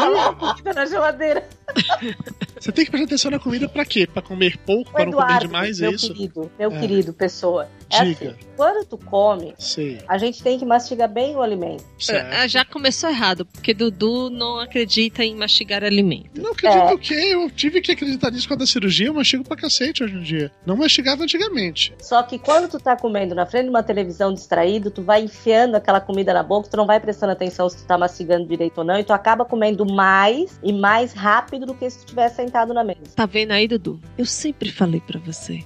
[0.58, 1.48] Fica na geladeira.
[2.60, 4.08] Você tem que prestar atenção na comida pra quê?
[4.08, 6.08] Pra comer pouco, O pra não comer demais, meu é isso?
[6.14, 6.80] querido, meu É.
[6.80, 7.68] querido, pessoa.
[7.92, 8.30] É Diga.
[8.32, 10.00] assim, quando tu come, Sei.
[10.08, 11.84] a gente tem que mastigar bem o alimento.
[12.32, 16.42] Ah, Já começou errado, porque Dudu não acredita em mastigar alimento.
[16.42, 16.94] Não acredito É.
[16.94, 17.14] o quê?
[17.14, 20.52] Eu tive que acreditar nisso com a cirurgia, eu mastigo pra cacete hoje em dia.
[20.66, 21.94] Não mastigava antigamente.
[22.02, 25.76] Só que quando tu tá comendo na frente de uma televisão distraído, tu vai enfiando
[25.76, 28.84] aquela comida na boca, tu não vai prestando atenção se tu tá mastigando direito ou
[28.84, 32.74] não, e tu acaba comendo mais e mais rápido do que se tu tivesse sentado
[32.74, 33.00] na mesa.
[33.16, 34.00] Tá vendo aí, Dudu?
[34.18, 35.64] Eu sempre falei pra você.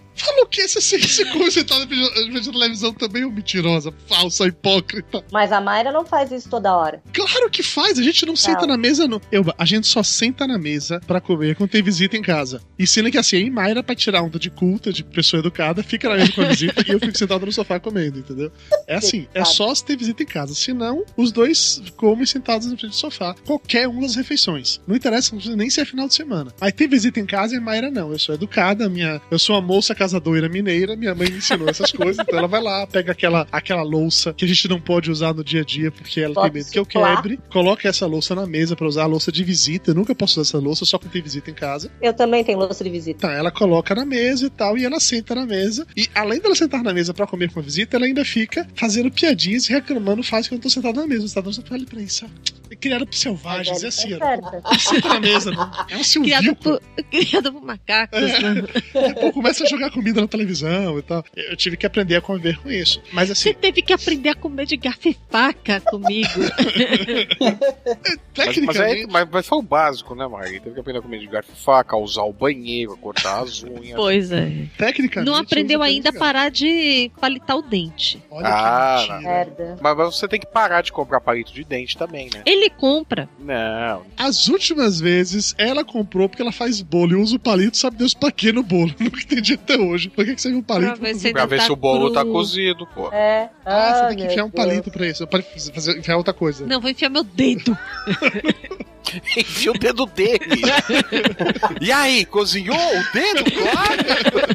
[0.49, 5.23] Que esse se se come sentado vendo televisão também é um mentirosa, falsa, hipócrita.
[5.31, 7.01] Mas a Mayra não faz isso toda hora.
[7.13, 9.21] Claro que faz, a gente não, senta na mesa, não.
[9.31, 12.61] Eu, a gente só senta na mesa pra comer quando tem visita em casa.
[12.77, 16.09] E sendo que assim, aí Mayra, pra tirar onda de culta, de pessoa educada, fica
[16.09, 18.51] na mesa com a visita e eu fico sentado no sofá comendo, entendeu?
[18.87, 20.53] É assim, é só se ter visita em casa.
[20.53, 23.35] Senão, os dois comem sentados na frente do sofá.
[23.45, 24.79] Qualquer uma das refeições.
[24.87, 26.53] Não interessa, não precisa nem ser final de semana.
[26.59, 28.11] Aí tem visita em casa e a Mayra não.
[28.11, 29.93] Eu sou educada, minha, eu sou uma moça
[30.39, 33.83] casadoira mineira, minha mãe me ensinou essas coisas, então ela vai lá, pega aquela, aquela
[33.83, 36.61] louça que a gente não pode usar no dia a dia porque ela Pode tem
[36.61, 39.91] medo que eu quebre, coloca essa louça na mesa pra usar a louça de visita.
[39.91, 41.91] Eu nunca posso usar essa louça só quando tem visita em casa.
[42.01, 43.27] Eu também tenho louça de visita.
[43.27, 45.85] Tá, ela coloca na mesa e tal, e ela senta na mesa.
[45.95, 49.11] E além dela sentar na mesa pra comer com a visita, ela ainda fica fazendo
[49.11, 51.27] piadinhas e reclamando faz que eu não tô sentado na mesa.
[51.27, 52.25] Você tá dando fale pra isso.
[52.25, 52.58] ó.
[52.79, 54.17] É criado por selvagens, é assim,
[54.79, 55.63] senta na mesa, não.
[55.89, 56.55] É um Criado Silvio.
[56.55, 58.63] por, criado por macacos, né?
[59.19, 61.23] Pô, começa a jogar comida na televisão e tal.
[61.35, 63.01] Eu tive que aprender a conviver com isso.
[63.11, 66.29] Mas assim, Você teve que aprender a comer de garfo e faca comigo.
[68.37, 70.61] Mas, mas, é, mas, mas foi o básico, né, Mari?
[70.61, 73.43] Teve que aprender a comer de garfo e faca, a usar o banheiro, a cortar
[73.43, 73.95] as unhas.
[73.95, 74.49] pois é.
[74.77, 75.29] Tecnicamente.
[75.29, 76.33] Não aprendeu ainda a tecnicamente.
[76.33, 78.23] parar de palitar o dente.
[78.31, 79.21] ah, não.
[79.21, 79.77] Merda.
[79.81, 82.41] Mas, mas você tem que parar de comprar palito de dente também, né?
[82.45, 83.27] Ele compra.
[83.39, 84.03] Não.
[84.17, 88.13] As últimas vezes ela comprou porque ela faz bolo e usa o palito, sabe Deus
[88.13, 88.93] pra quê no bolo.
[88.99, 90.09] Nunca entendi até hoje.
[90.09, 91.63] Por que, que você usa um palito Pra ver pra se Pra não ver tá
[91.65, 92.31] se o bolo tá cru.
[92.31, 93.09] cozido, pô.
[93.11, 93.49] É.
[93.65, 94.65] Ah, você Ah, tem que enfiar um Deus.
[94.65, 95.25] palito pra isso.
[95.27, 96.65] Pode fazer, enfiar outra coisa.
[96.65, 97.77] Não, vou enfiar meu dedo.
[99.35, 100.61] Enfia o dedo dele.
[101.81, 103.43] e aí, cozinhou o dedo?
[103.51, 104.48] Claro.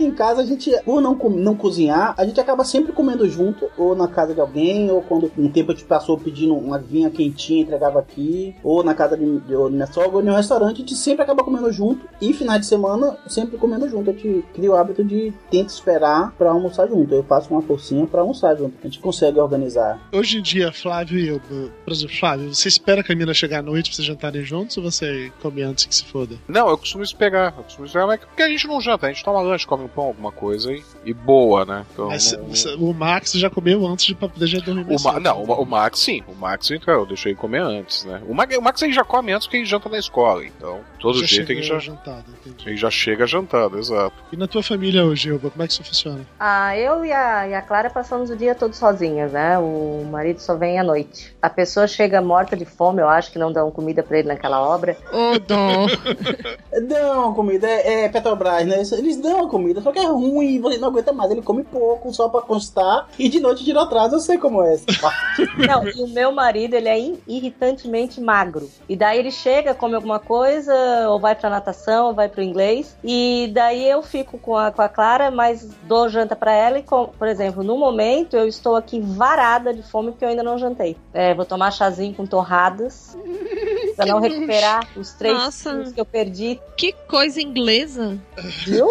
[0.00, 3.70] Aqui em casa, a gente, por não, não cozinhar, a gente acaba sempre comendo junto,
[3.76, 7.10] ou na casa de alguém, ou quando um tempo a gente passou pedindo uma vinha
[7.10, 10.76] quentinha, entregava aqui, ou na casa de, de ou minha sogra, ou em um restaurante,
[10.76, 14.08] a gente sempre acaba comendo junto, e finais de semana, sempre comendo junto.
[14.08, 17.14] A gente cria o hábito de tenta esperar pra almoçar junto.
[17.14, 18.78] Eu faço uma forcinha pra almoçar junto.
[18.82, 20.00] A gente consegue organizar.
[20.14, 21.40] Hoje em dia, Flávio e eu,
[21.84, 24.78] por exemplo, Flávio, você espera que a mina chegar à noite pra vocês jantarem juntos
[24.78, 26.36] ou você come antes que se foda?
[26.48, 27.54] Não, eu costumo esperar.
[27.58, 29.89] Eu costumo esperar, mas porque a gente não janta, a gente toma lanche, come um
[29.94, 31.84] pão, alguma coisa e, e boa, né?
[31.92, 35.20] Então, Mas não- o Max já comeu antes de pra poder já dormir o Ma-
[35.20, 38.20] não, o, o Max sim, o Max então eu deixei ele comer antes, né?
[38.28, 41.18] O, Ma- o Max ele já come antes porque ele janta na escola, então todo
[41.20, 42.68] Já jeito ele chegou já, jantado, entendi.
[42.68, 44.14] ele já chega jantado, exato.
[44.32, 46.20] E na tua família hoje, Elba, como é que isso funciona?
[46.38, 49.58] Ah, eu e a, e a Clara passamos o dia todo sozinhas, né?
[49.58, 51.34] O marido só vem à noite.
[51.42, 54.60] A pessoa chega morta de fome, eu acho que não dão comida pra ele naquela
[54.60, 54.96] obra.
[55.12, 55.86] Ô, dó.
[56.88, 58.82] Dão comida, é, é Petrobras, né?
[58.98, 61.30] Eles dão comida, só que é ruim, você não aguenta mais.
[61.30, 63.08] Ele come pouco, só pra constar.
[63.18, 64.78] E de noite tira atrás, eu sei como é.
[65.66, 68.70] Não, e o meu marido, ele é irritantemente magro.
[68.88, 70.74] E daí ele chega, come alguma coisa,
[71.08, 72.96] ou vai pra natação, ou vai pro inglês.
[73.02, 76.78] E daí eu fico com a, com a Clara, mas dou janta pra ela.
[76.78, 80.42] E, com, por exemplo, no momento eu estou aqui varada de fome porque eu ainda
[80.42, 80.96] não jantei.
[81.12, 83.16] É, vou tomar chazinho com torradas.
[83.96, 85.70] Pra não recuperar os três Nossa.
[85.70, 86.60] quilos que eu perdi.
[86.76, 88.18] Que coisa inglesa.
[88.64, 88.88] Viu?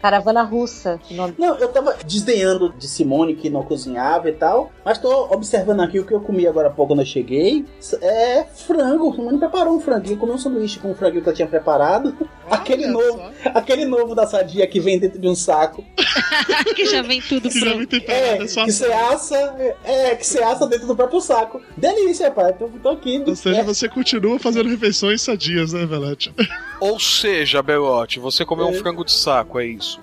[0.00, 1.00] Caravana russa.
[1.10, 1.34] nome.
[1.38, 5.98] Não, eu tava desdenhando de Simone que não cozinhava e tal, mas tô observando aqui
[5.98, 7.64] o que eu comi agora há pouco quando eu cheguei.
[8.00, 9.12] É frango.
[9.14, 12.16] Simone preparou um franguinho, comi um sanduíche com o franguinho que ela tinha preparado.
[12.50, 13.20] aquele novo,
[13.54, 15.84] aquele novo da sadia que vem dentro de um saco.
[16.74, 19.36] que já vem tudo Que já vem temperado, É, é só que você assa,
[19.84, 21.60] é, que você assa dentro do próprio saco.
[21.76, 22.52] Delícia, pai.
[22.52, 23.22] Tô, tô aqui.
[23.26, 26.32] Ou seja, É, você continua fazendo refeições sadias, né, Velete?
[26.80, 30.00] Ou seja, Belote, você comeu um frango de saco, é isso.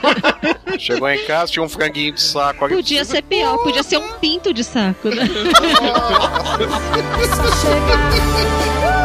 [0.78, 2.76] Chegou em casa, tinha um franguinho de saco ali.
[2.76, 5.28] Podia ser pior, podia ser um pinto de saco, né?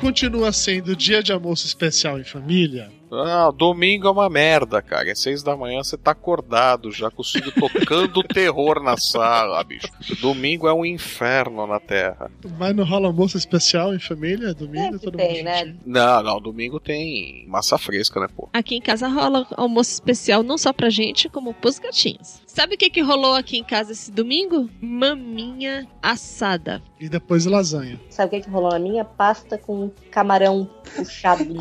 [0.00, 2.90] continua sendo dia de almoço especial em família.
[3.12, 5.10] Ah, domingo é uma merda, cara.
[5.10, 9.62] É seis da manhã, você tá acordado já com o filho tocando terror na sala,
[9.64, 9.88] bicho.
[10.20, 12.30] Domingo é um inferno na Terra.
[12.58, 14.54] Mas não rola almoço especial em família?
[14.54, 15.74] Domingo todo mundo Tem, né?
[15.84, 18.48] Não, não, domingo tem massa fresca, né, pô?
[18.52, 22.40] Aqui em casa rola almoço especial não só pra gente, como pros gatinhos.
[22.46, 24.68] Sabe o que, que rolou aqui em casa esse domingo?
[24.80, 26.82] Maminha assada.
[26.98, 27.98] E depois lasanha.
[28.10, 29.04] Sabe o que, que rolou na minha?
[29.04, 31.60] Pasta com camarão puxado do.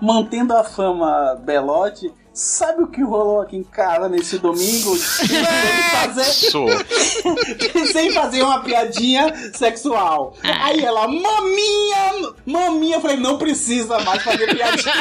[0.00, 4.96] Mantendo a fama Belote, sabe o que rolou aqui em casa nesse domingo?
[4.96, 5.28] sem
[5.90, 6.24] fazer,
[8.12, 10.34] fazer uma piadinha sexual.
[10.42, 14.94] Aí ela, maminha, maminha, eu falei, não precisa mais fazer piadinha.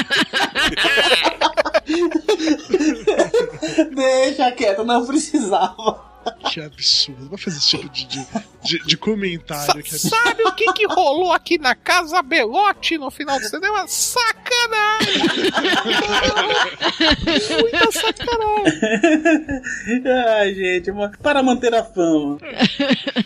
[3.95, 6.09] Deixa quieto, não precisava.
[6.51, 7.29] Que absurdo.
[7.29, 8.27] Vai fazer esse tipo de, de,
[8.63, 9.81] de- de comentário.
[9.81, 10.15] Que absurdo.
[10.15, 13.87] Sabe o que, que rolou aqui na Casa Belote no final do cinema?
[14.51, 15.21] Sacanagem!
[17.61, 19.61] Muita sacanagem!
[20.27, 22.37] Ai, gente, para manter a fama.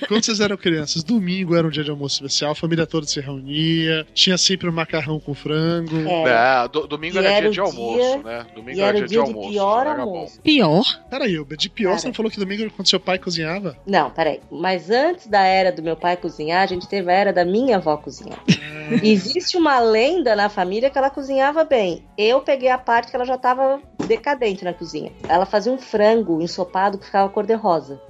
[0.07, 3.19] Quando vocês eram crianças, domingo era um dia de almoço especial, a família toda se
[3.19, 5.95] reunia, tinha sempre um macarrão com frango.
[6.27, 8.45] É, do- domingo era, era dia de almoço, dia- né?
[8.55, 9.49] Domingo era, era dia dia de de almoço.
[9.49, 10.41] pior era almoço.
[10.41, 10.83] Pior?
[11.09, 13.75] Peraí, Uber, de pior você não falou que domingo era quando seu pai cozinhava?
[13.85, 14.39] Não, peraí.
[14.51, 17.77] Mas antes da era do meu pai cozinhar, a gente teve a era da minha
[17.77, 18.39] avó cozinhar.
[19.01, 22.03] Existe uma lenda na família que ela cozinhava bem.
[22.17, 25.13] Eu peguei a parte que ela já tava decadente na cozinha.
[25.27, 28.01] Ela fazia um frango ensopado que ficava cor-de-rosa.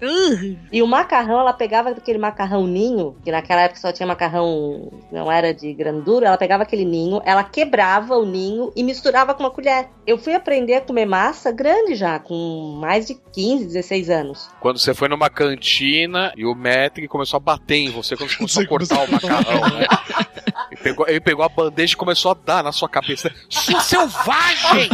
[0.72, 5.32] E o macarrão, ela pegava aquele macarrão ninho, que naquela época só tinha macarrão, não
[5.32, 9.52] era de grandura, ela pegava aquele ninho, ela quebrava o ninho e misturava com uma
[9.52, 9.88] colher.
[10.08, 14.50] Eu fui aprender a comer massa grande já, com mais de 15, 16 anos.
[14.60, 18.38] Quando você foi numa cantina e o Metri começou a bater em você quando você
[18.38, 19.86] começou a cortar o macarrão, né?
[20.72, 23.31] Ele pegou, ele pegou a bandeja e começou a dar na sua cabeça.
[23.49, 24.89] Sua selvagem!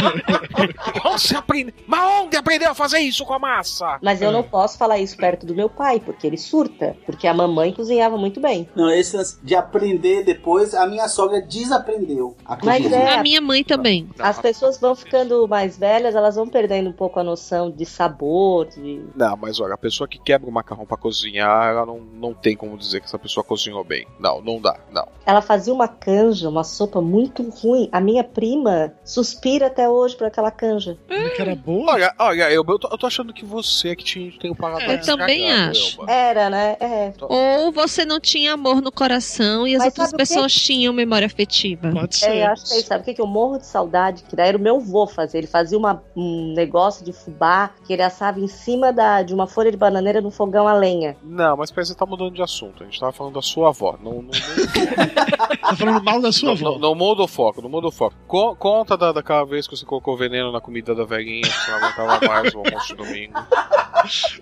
[1.06, 1.74] Onde você aprendeu?
[1.88, 4.00] Mas onde aprendeu a fazer isso com a massa?
[4.02, 6.96] Mas eu não posso falar isso perto do meu pai, porque ele surta.
[7.06, 8.68] Porque a mamãe cozinhava muito bem.
[8.76, 13.00] Não, esse lance de aprender depois, a minha sogra desaprendeu a Mas cozinha.
[13.02, 14.10] é- A minha mãe também.
[14.20, 18.68] As pessoas vão ficando mais velhas, elas vão perdendo um pouco a noção de sabor,
[18.68, 19.02] de.
[19.16, 22.56] Não, mas olha, a pessoa que quebra o macarrão pra cozinhar, ela não, não tem
[22.56, 24.08] como dizer que essa pessoa cozinhou bem.
[24.20, 25.08] Não, não dá, não.
[25.26, 27.90] Ela fazia uma canja, uma sopa muito ruim.
[27.92, 30.98] A minha prima suspira até hoje por aquela canja.
[31.36, 31.94] Que era boa?
[31.94, 34.56] Olha, olha, eu, eu, tô, eu tô achando que você é que tinha, tem o
[34.56, 36.00] paladar Eu também acho.
[36.00, 36.12] Elba.
[36.12, 36.78] Era, né?
[36.80, 37.14] É.
[37.22, 41.92] Ou você não tinha amor no coração e as Mas outras pessoas tinham memória afetiva.
[41.92, 42.88] Pode É, eu acho que é isso.
[42.88, 44.24] Sabe o que, que eu morro de saudade?
[44.24, 45.40] Que daí era o meu vô fazer.
[45.40, 49.48] Ele fazia uma- um negócio de fubá que ele assava em cima da, de uma
[49.48, 51.18] folha de bananeira no fogão a lenha.
[51.24, 52.84] Não, mas parece que você tá mudando de assunto.
[52.84, 53.98] A gente tava falando da sua avó.
[54.02, 54.32] Não, não, não-
[55.62, 56.72] Tá falando mal da sua Não, avó.
[56.72, 58.16] não, não muda o foco, não muda o foco.
[58.28, 61.72] Co- conta da, daquela vez que você colocou veneno na comida da velhinha, que você
[61.72, 63.34] não aguentava mais o almoço de domingo.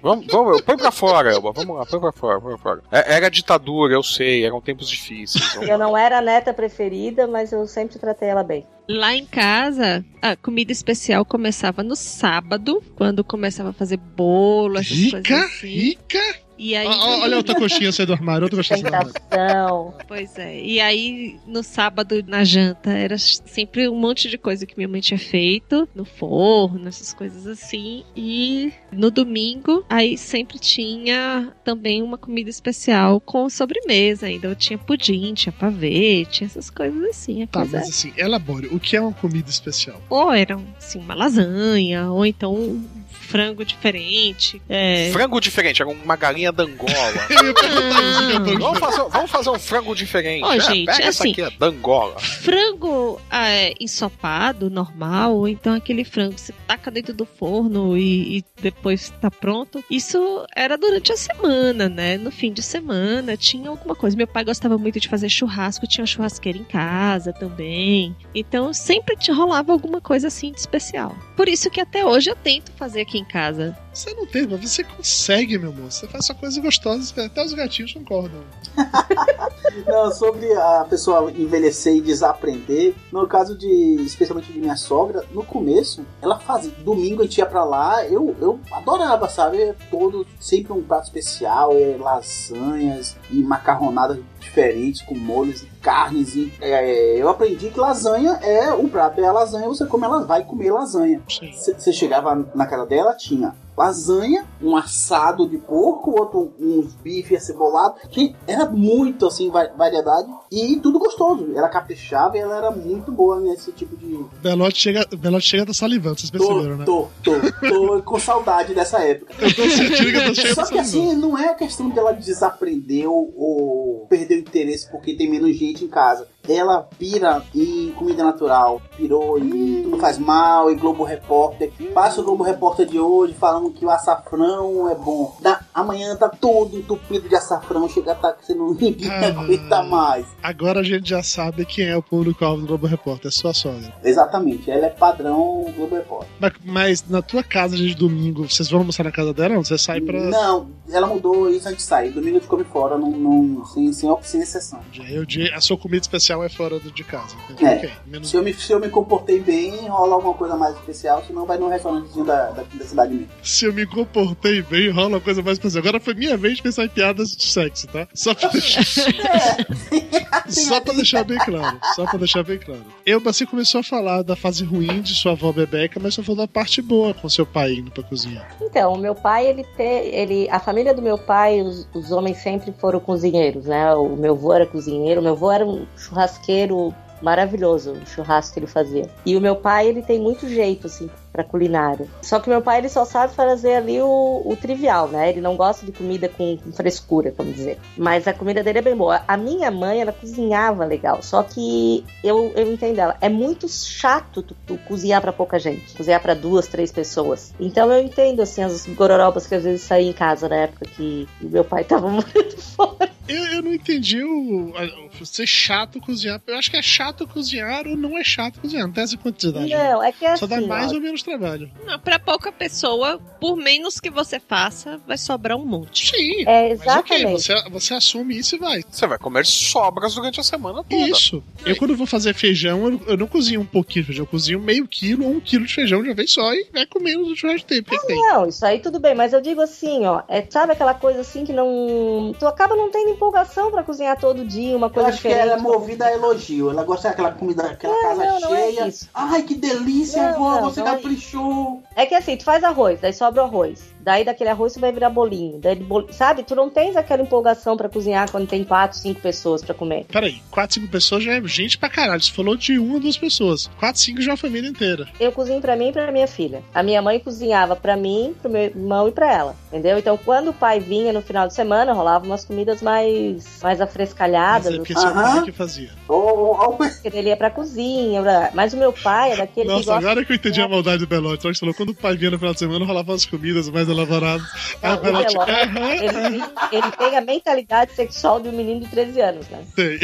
[0.02, 1.52] Vamos, vamos, põe pra fora, Elba.
[1.52, 2.82] Vamos lá, põe pra fora, põe pra fora.
[2.92, 5.56] É- Era ditadura, eu sei, eram tempos difíceis.
[5.68, 8.66] Eu não era a neta preferida, mas eu sempre tratei ela bem.
[8.88, 14.88] Lá em casa, a comida especial começava no sábado, quando começava a fazer bolo, essas
[14.90, 15.68] Rica, coisas assim.
[15.68, 16.20] rica.
[16.62, 19.94] E aí, ó, olha outra coxinha sair do armário, outra coxinha sair do armário.
[20.08, 20.60] Pois é.
[20.62, 25.00] E aí, no sábado, na janta, era sempre um monte de coisa que minha mãe
[25.00, 28.04] tinha feito, no forno, essas coisas assim.
[28.14, 34.48] E no domingo, aí sempre tinha também uma comida especial com sobremesa ainda.
[34.48, 37.44] Eu tinha pudim, tinha pavê, tinha essas coisas assim.
[37.44, 38.68] A Tá, coisa- mas assim, elabore.
[38.68, 40.02] O que é uma comida especial?
[40.10, 44.62] Ou era assim, uma lasanha, ou então um frango diferente.
[44.70, 45.10] É...
[45.12, 50.44] Frango diferente, era uma galinha eu tô- vamos, fazer, vamos fazer um frango diferente.
[50.44, 52.20] Ó, É, gente, pega essa assim- aqui, é d'Angola.
[52.20, 58.40] frango é, ensopado, normal, ou então aquele frango que você taca dentro do forno e,
[58.40, 59.84] e depois tá pronto.
[59.90, 62.18] Isso era durante a semana, né?
[62.18, 64.18] No fim de semana tinha alguma coisa.
[64.18, 68.16] Meu pai gostava muito de fazer churrasco, tinha uma churrasqueira em casa também.
[68.34, 71.16] Então sempre te rolava alguma coisa assim de especial.
[71.36, 73.76] Por isso que até hoje eu tento fazer aqui em casa.
[73.92, 76.00] Você não tem, mas você consegue, meu moço.
[76.00, 78.42] Você faz só coisa gostosa, até os gatinhos concordam.
[79.86, 83.68] Não, sobre a pessoa envelhecer e desaprender, no caso de,
[84.02, 88.36] especialmente de minha sogra, no começo, ela fazia, domingo a gente ia pra lá, eu,
[88.40, 89.74] eu adorava, sabe?
[89.90, 96.36] Todo, sempre um prato especial, é, lasanhas e macarronadas diferentes, com molhos e carnes.
[96.36, 100.26] E, é, eu aprendi que lasanha é, o prato é a lasanha, você come ela,
[100.26, 101.22] vai comer lasanha.
[101.28, 107.96] Você chegava na casa dela, tinha lasanha, um assado de porco, outro uns bife acebolado,
[108.10, 111.48] que era muito assim va- variedade e tudo gostoso.
[111.56, 115.74] Ela caprichava e ela era muito boa nesse tipo de Belote chega, Belote chega tá
[115.74, 116.84] salivando, vocês perceberam, né?
[116.86, 117.32] Tô, tô,
[117.70, 119.34] tô com saudade dessa época.
[119.40, 122.12] Eu tô sentindo que eu tô cheio Só que assim, não é a questão dela
[122.12, 126.28] desaprender ou, ou perder o interesse porque tem menos gente em casa.
[126.48, 131.72] Ela pira em comida natural, pirou em tudo faz mal, e Globo Repórter.
[131.94, 135.36] Passa o Globo Repórter de hoje falando que o açafrão é bom.
[135.42, 139.84] Da, amanhã tá todo entupido de açafrão, chega a tá que você não ninguém aguenta
[139.84, 140.26] mais.
[140.42, 143.94] Agora a gente já sabe quem é o público-alvo do Globo Repórter, é sua sogra.
[144.04, 146.30] Exatamente, ela é padrão Globo Repórter.
[146.40, 149.56] Mas, mas na tua casa de domingo, vocês vão almoçar na casa dela?
[149.56, 150.20] Não, você sai pra.
[150.20, 152.12] Não, ela mudou isso antes de sair.
[152.12, 154.80] Domingo a gente come fora, não, não, sem, sem, sem exceção.
[154.92, 157.36] Dia- a sua comida especial é fora de casa.
[157.62, 157.76] É.
[157.76, 161.24] Ok, menos Se, eu me, se eu me comportei bem, rola alguma coisa mais especial,
[161.26, 163.30] senão vai no restaurantezinho da, da, da cidade mesmo.
[163.44, 165.69] Se eu me comportei bem, rola uma coisa mais especial.
[165.76, 168.08] Agora foi minha vez de pensar em piadas de sexo, tá?
[168.14, 168.84] Só pra deixar,
[170.50, 171.80] só pra deixar bem claro.
[171.96, 172.86] Só pra deixar bem claro.
[173.06, 176.46] Eu, você começou a falar da fase ruim de sua avó Bebeca, mas só falou
[176.46, 178.46] da parte boa com seu pai indo pra cozinha.
[178.62, 180.08] Então, o meu pai, ele tem.
[180.14, 183.94] Ele, a família do meu pai, os, os homens sempre foram cozinheiros, né?
[183.94, 188.60] O meu avô era cozinheiro, o meu avô era um churrasqueiro maravilhoso, o churrasco que
[188.60, 189.10] ele fazia.
[189.26, 192.08] E o meu pai, ele tem muito jeito, assim, pra culinária.
[192.22, 195.30] Só que meu pai, ele só sabe fazer ali o, o trivial, né?
[195.30, 197.80] Ele não gosta de comida com, com frescura, vamos dizer.
[197.98, 199.22] Mas a comida dele é bem boa.
[199.28, 201.22] A minha mãe, ela cozinhava legal.
[201.22, 203.18] Só que eu, eu entendo ela.
[203.22, 205.96] É muito chato tu, tu cozinhar pra pouca gente.
[205.96, 207.54] Cozinhar pra duas, três pessoas.
[207.60, 211.28] Então eu entendo, assim, as gororobas que às vezes saíam em casa na época que
[211.42, 213.19] meu pai tava morando fora.
[213.30, 214.74] Eu, eu não entendi o,
[215.22, 216.42] o ser chato cozinhar.
[216.48, 218.88] Eu acho que é chato cozinhar ou não é chato cozinhar.
[218.88, 219.70] Não tem essa quantidade.
[219.70, 220.96] Não, é que é Só dá assim, mais ó.
[220.96, 221.72] ou menos trabalho.
[221.86, 226.10] Não, pra pouca pessoa, por menos que você faça, vai sobrar um monte.
[226.10, 226.44] Sim.
[226.48, 228.84] É, Mas ok, você, você assume isso e vai.
[228.90, 230.96] Você vai comer sobras durante a semana toda.
[230.96, 231.44] Isso.
[231.66, 234.60] Eu, quando vou fazer feijão, eu, eu não cozinho um pouquinho de feijão, eu cozinho
[234.60, 237.36] meio quilo ou um quilo de feijão de uma vez só e vai comendo do
[237.36, 237.90] churrasco de tempo.
[237.90, 238.16] O que que tem?
[238.16, 241.46] Não, isso aí tudo bem, mas eu digo assim, ó, é, sabe aquela coisa assim
[241.46, 242.34] que não.
[242.40, 245.50] Tu acaba não tendo empolgação pra cozinhar todo dia, uma Eu coisa acho que diferente.
[245.52, 246.70] ela é movida a elogio.
[246.70, 248.88] Ela gosta daquela comida, aquela Não, casa não, não é cheia.
[248.88, 249.10] isso.
[249.14, 251.84] Ai, que delícia, Não, avó, você é caprichou.
[251.96, 253.82] É que assim, tu faz arroz, daí sobra o arroz.
[254.00, 255.60] Daí daquele arroz tu vai virar bolinho.
[255.60, 256.44] Daí, bol- sabe?
[256.44, 260.06] Tu não tens aquela empolgação pra cozinhar quando tem quatro, cinco pessoas pra comer.
[260.12, 262.22] Peraí, 4, 5 pessoas já é gente pra caralho.
[262.22, 263.70] Você falou de uma ou duas pessoas.
[263.80, 265.08] 4, 5 já é a família inteira.
[265.20, 266.64] Eu cozinho pra mim e pra minha filha.
[266.74, 269.56] A minha mãe cozinhava pra mim, pro meu irmão e pra ela.
[269.68, 269.98] Entendeu?
[269.98, 274.66] Então quando o pai vinha no final de semana, rolava umas comidas mais, mais afrescalhadas.
[274.66, 275.90] Mas é porque seu pai que fazia.
[276.08, 278.22] Porque ele ia pra cozinha.
[278.22, 278.50] blá.
[278.54, 281.00] Mas o meu pai é daquele que Nossa, gosta agora que eu entendi a maldade
[281.00, 281.44] do Belote.
[281.44, 284.48] Você falou quando o pai vinha no final de semana, rolava as comidas mais elaboradas.
[284.82, 288.88] Ah, O Belote, Belote, aham, ele, ele tem a mentalidade sexual de um menino de
[288.88, 289.64] 13 anos, né?
[289.76, 290.00] sei.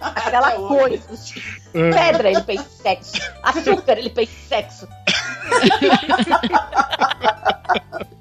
[0.00, 1.02] Aquela coisa.
[1.12, 1.40] assim.
[1.74, 1.90] É.
[1.90, 3.12] Pedra, ele fez sexo.
[3.42, 4.88] Açúcar, ele fez sexo.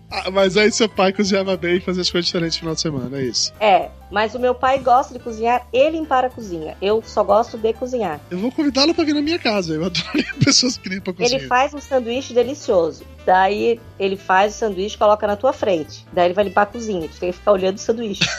[0.10, 2.82] Ah, mas aí seu pai cozinhava bem e fazia as coisas diferentes no final de
[2.82, 3.54] semana, é isso.
[3.60, 6.78] É, mas o meu pai gosta de cozinhar e limpar a cozinha.
[6.82, 8.20] Eu só gosto de cozinhar.
[8.30, 9.74] Eu vou convidá-lo pra vir na minha casa.
[9.74, 11.40] Eu adoraria pessoas que limpam a cozinha.
[11.40, 13.04] Ele faz um sanduíche delicioso.
[13.26, 16.06] Daí ele faz o sanduíche e coloca na tua frente.
[16.14, 17.10] Daí ele vai limpar a cozinha.
[17.10, 18.24] Tu tem que ficar olhando o sanduíche.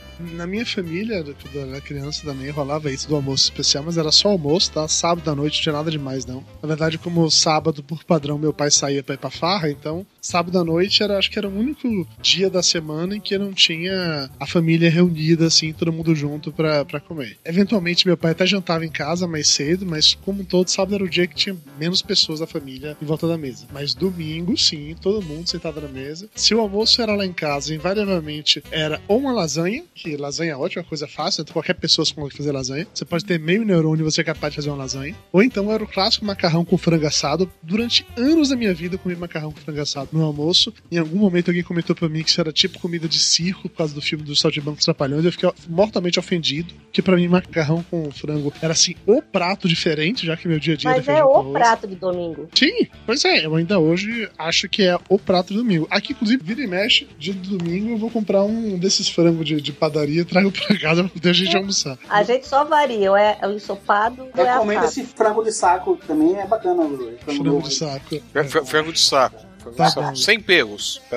[0.34, 4.72] Na minha família, era criança também, rolava isso do almoço especial, mas era só almoço,
[4.72, 4.86] tá?
[4.86, 6.44] Sábado à noite não tinha nada demais, não.
[6.62, 10.58] Na verdade, como sábado, por padrão, meu pai saía pra ir pra farra, então sábado
[10.58, 14.30] à noite era, acho que era o único dia da semana em que não tinha
[14.38, 17.38] a família reunida, assim, todo mundo junto pra, comer.
[17.44, 21.04] Eventualmente, meu pai até jantava em casa mais cedo, mas como um todo, sábado era
[21.04, 23.66] o dia que tinha menos pessoas da família em volta da mesa.
[23.72, 26.28] Mas domingo, sim, todo mundo sentado na mesa.
[26.34, 30.56] Se o almoço era lá em casa, invariavelmente era ou uma lasanha, que lasanha é
[30.56, 32.86] ótima, coisa fácil, então qualquer pessoa consegue fazer lasanha.
[32.92, 35.14] Você pode ter meio neurônio e você é capaz de fazer uma lasanha.
[35.32, 37.50] Ou então era o clássico macarrão com frango assado.
[37.62, 40.72] Durante anos da minha vida eu comi macarrão com frango assado no almoço.
[40.90, 43.76] Em algum momento alguém comentou pra mim que isso era tipo comida de circo por
[43.78, 45.24] causa do filme dos Saltimbancos Trapalhões.
[45.24, 50.26] Eu fiquei mortalmente ofendido, que pra mim macarrão com frango era assim, o prato diferente,
[50.26, 51.52] já que meu dia a dia Mas era é o arroz.
[51.52, 52.48] prato de domingo.
[52.54, 55.86] Sim, pois é, eu ainda hoje acho que é o prato do domingo.
[55.90, 59.60] Aqui, inclusive, vira e mexe, dia do domingo eu vou comprar um desses frangos de,
[59.60, 61.98] de padaria e trago pra casa pra poder a gente almoçar.
[62.08, 65.52] A gente só varia, ou é, é o ensopado ou é Recomendo esse frango de
[65.52, 66.82] saco também, é bacana.
[67.24, 68.20] Frango, Frango de saco.
[68.48, 69.49] Fr- Frango de saco.
[69.76, 70.02] Tá saco.
[70.08, 70.16] bom.
[70.16, 70.40] Sem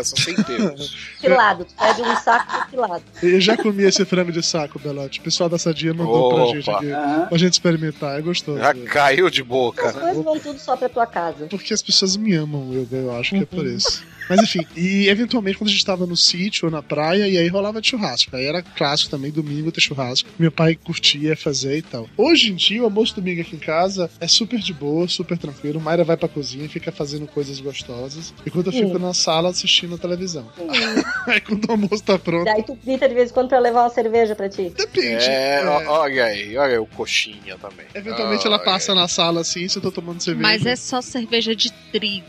[0.03, 0.93] sem pelos.
[1.19, 3.03] Filado, tu pede um saco filado.
[3.21, 5.19] Eu já comi esse frango de saco, Belote.
[5.19, 6.55] O pessoal da Sadia mandou pra Opa.
[6.55, 6.87] gente aqui.
[7.29, 8.59] Pra gente experimentar, é gostoso.
[8.59, 9.93] Já caiu de As boca.
[9.93, 11.47] coisas vão tudo só pra tua casa.
[11.49, 14.03] Porque as pessoas me amam, eu, eu acho que é por isso.
[14.29, 17.47] Mas enfim, e eventualmente quando a gente tava no sítio ou na praia, e aí
[17.47, 18.35] rolava de churrasco.
[18.35, 20.29] Aí era clássico também, domingo ter churrasco.
[20.39, 22.09] Meu pai curtia fazer e tal.
[22.17, 25.79] Hoje em dia, o almoço domingo aqui em casa é super de boa, super tranquilo.
[25.81, 28.33] Mayra vai pra cozinha, fica fazendo coisas gostosas.
[28.45, 28.99] Enquanto eu fico Hum.
[28.99, 30.47] na sala assistindo a televisão.
[31.27, 33.83] aí quando o almoço tá pronto, Daí tu grita de vez em quando pra levar
[33.83, 34.71] uma cerveja pra ti.
[34.75, 35.23] depende.
[35.25, 35.65] É, É.
[35.87, 37.85] olha aí, olha aí o coxinha também.
[37.93, 40.41] Eventualmente Ah, ela passa na sala assim, se eu tô tomando cerveja.
[40.47, 42.25] Mas é só cerveja de trigo.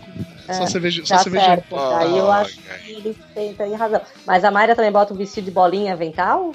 [0.52, 1.76] Só cerveja, só Tá cerveja certo.
[1.76, 4.00] Ah, Aí eu acho que ele tem, tem razão.
[4.26, 6.52] Mas a Mayra também bota um vestido de bolinha avental?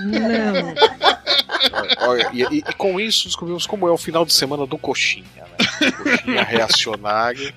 [0.00, 0.74] Não.
[2.00, 5.24] Olha, e, e- e com isso descobrimos como é o final de semana do coxinha,
[5.36, 5.90] né?
[5.90, 7.52] Coxinha reacionário.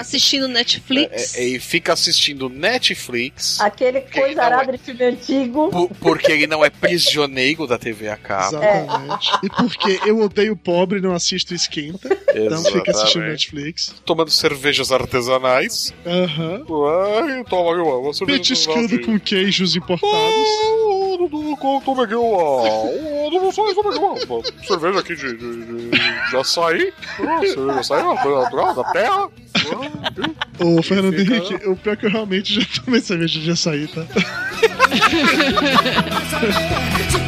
[0.00, 1.36] Assistindo Netflix.
[1.36, 3.60] É, é, e fica assistindo Netflix.
[3.60, 5.68] Aquele coisa arada de filme antigo.
[5.70, 8.56] po- Porque ele não é prisioneiro da TV a cabo.
[8.56, 9.30] Exatamente.
[9.42, 12.08] E porque eu odeio pobre e não assisto Esquenta.
[12.34, 13.22] Então fica assistindo.
[13.24, 13.94] Netflix.
[14.04, 15.94] Tomando cervejas artesanais.
[16.04, 16.62] Aham.
[17.24, 17.66] Ai, toma
[18.26, 20.16] Petiscando com queijos importados.
[20.16, 22.36] Oh, não, não, não, Toma aqui uma.
[22.36, 25.90] oh, Não, só toma aqui uma, uma cerveja aqui de, de, de,
[26.30, 26.92] de açaí.
[27.20, 29.28] Ah, cerveja de açaí, uma coisa natural da terra.
[29.56, 33.86] Ah, Ô, Fernando Henrique, o pior é que eu realmente já tomei cerveja de açaí,
[33.88, 34.02] tá?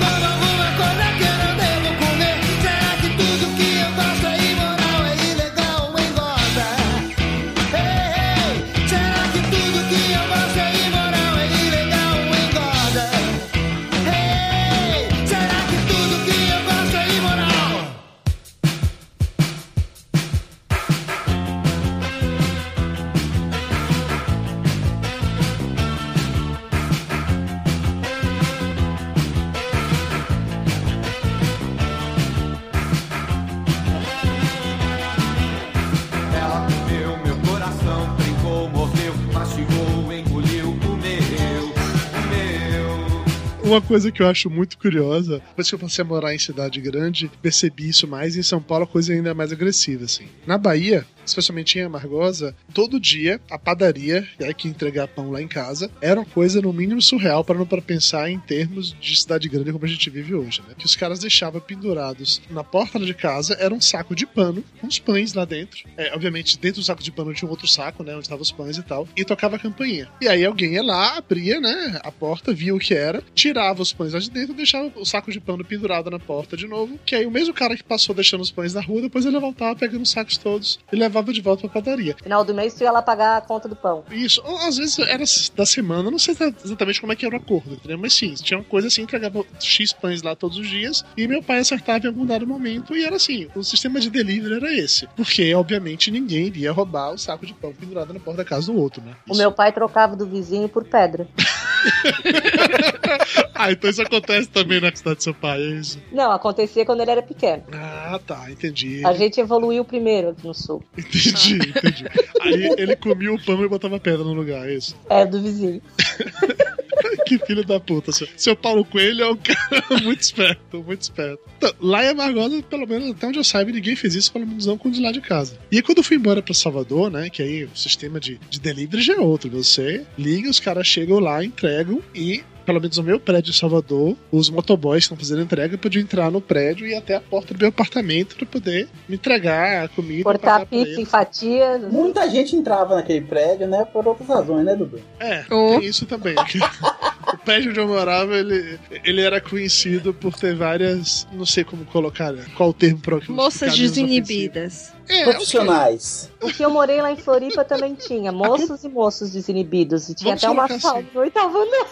[43.68, 46.80] Uma coisa que eu acho muito curiosa, depois que eu passei a morar em cidade
[46.80, 48.34] grande, percebi isso mais.
[48.34, 50.24] Em São Paulo, a coisa ainda é mais agressiva, assim.
[50.46, 55.48] Na Bahia, especialmente em Amargosa, todo dia a padaria, aí que entregar pão lá em
[55.48, 59.48] casa, era uma coisa no mínimo surreal para não para pensar em termos de cidade
[59.48, 60.74] grande como a gente vive hoje, né?
[60.76, 64.86] Que os caras deixavam pendurados na porta de casa, era um saco de pano, com
[64.86, 65.88] os pães lá dentro.
[65.96, 68.12] É, obviamente, dentro do saco de pano tinha um outro saco, né?
[68.14, 69.08] Onde estavam os pães e tal.
[69.16, 70.08] E tocava a campainha.
[70.20, 72.00] E aí alguém ia lá, abria, né?
[72.02, 75.30] A porta, via o que era, tirava os pães lá de dentro deixava o saco
[75.30, 76.98] de pano pendurado na porta de novo.
[77.04, 79.76] Que aí o mesmo cara que passou deixando os pães na rua, depois ele voltava
[79.76, 82.16] pegando os sacos todos e levava de volta pra padaria.
[82.22, 84.04] Final do mês tu ia lá pagar a conta do pão.
[84.10, 85.24] Isso, ou às vezes era
[85.56, 87.98] da semana, não sei exatamente como é que era o acordo, entendeu?
[87.98, 91.42] Mas sim, tinha uma coisa assim, entregava X pães lá todos os dias, e meu
[91.42, 95.06] pai acertava em algum dado momento, e era assim, o sistema de delivery era esse.
[95.16, 98.78] Porque, obviamente, ninguém iria roubar o saco de pão pendurado na porta da casa do
[98.78, 99.12] outro, né?
[99.28, 101.28] O meu pai trocava do vizinho por pedra.
[103.54, 105.98] Ah, então isso acontece também na cidade do seu pai, é isso?
[106.12, 107.64] Não, acontecia quando ele era pequeno.
[107.72, 109.04] Ah, tá, entendi.
[109.04, 110.80] A gente evoluiu primeiro aqui no sul.
[110.96, 112.04] Entendi, entendi.
[112.40, 114.96] Aí ele comia o pão e botava pedra no lugar, é isso?
[115.10, 115.82] É do vizinho.
[117.28, 118.12] que filho da puta.
[118.12, 121.40] Seu, seu Paulo Coelho é um cara muito esperto, muito esperto.
[121.56, 124.66] Então, lá em Amargosa, pelo menos até onde eu saiba, ninguém fez isso, pelo menos
[124.66, 125.58] não com de lá de casa.
[125.70, 128.60] E aí, quando eu fui embora pra Salvador, né, que aí o sistema de, de
[128.60, 129.50] delivery já é outro.
[129.50, 134.14] Você liga, os caras chegam lá, entregam e pelo menos no meu prédio em Salvador,
[134.30, 137.54] os motoboys que estão fazendo entrega podiam entrar no prédio e ir até a porta
[137.54, 140.22] do meu apartamento para poder me entregar a comida.
[140.22, 141.90] Cortar pizza em fatias.
[141.90, 143.86] Muita gente entrava naquele prédio, né?
[143.90, 145.00] Por outras razões, né, Dudu?
[145.18, 146.34] É, tem isso também.
[147.32, 151.26] o prédio onde eu morava, ele, ele era conhecido por ter várias.
[151.32, 152.44] Não sei como colocar, né?
[152.54, 154.92] qual o termo para Moças desinibidas.
[155.08, 156.30] É, Profissionais.
[156.42, 158.30] O que eu morei lá em Floripa também tinha.
[158.32, 160.10] Moços e moços desinibidos.
[160.10, 161.08] E tinha Vamos até uma sala assim.
[161.14, 161.86] no oitavo andar.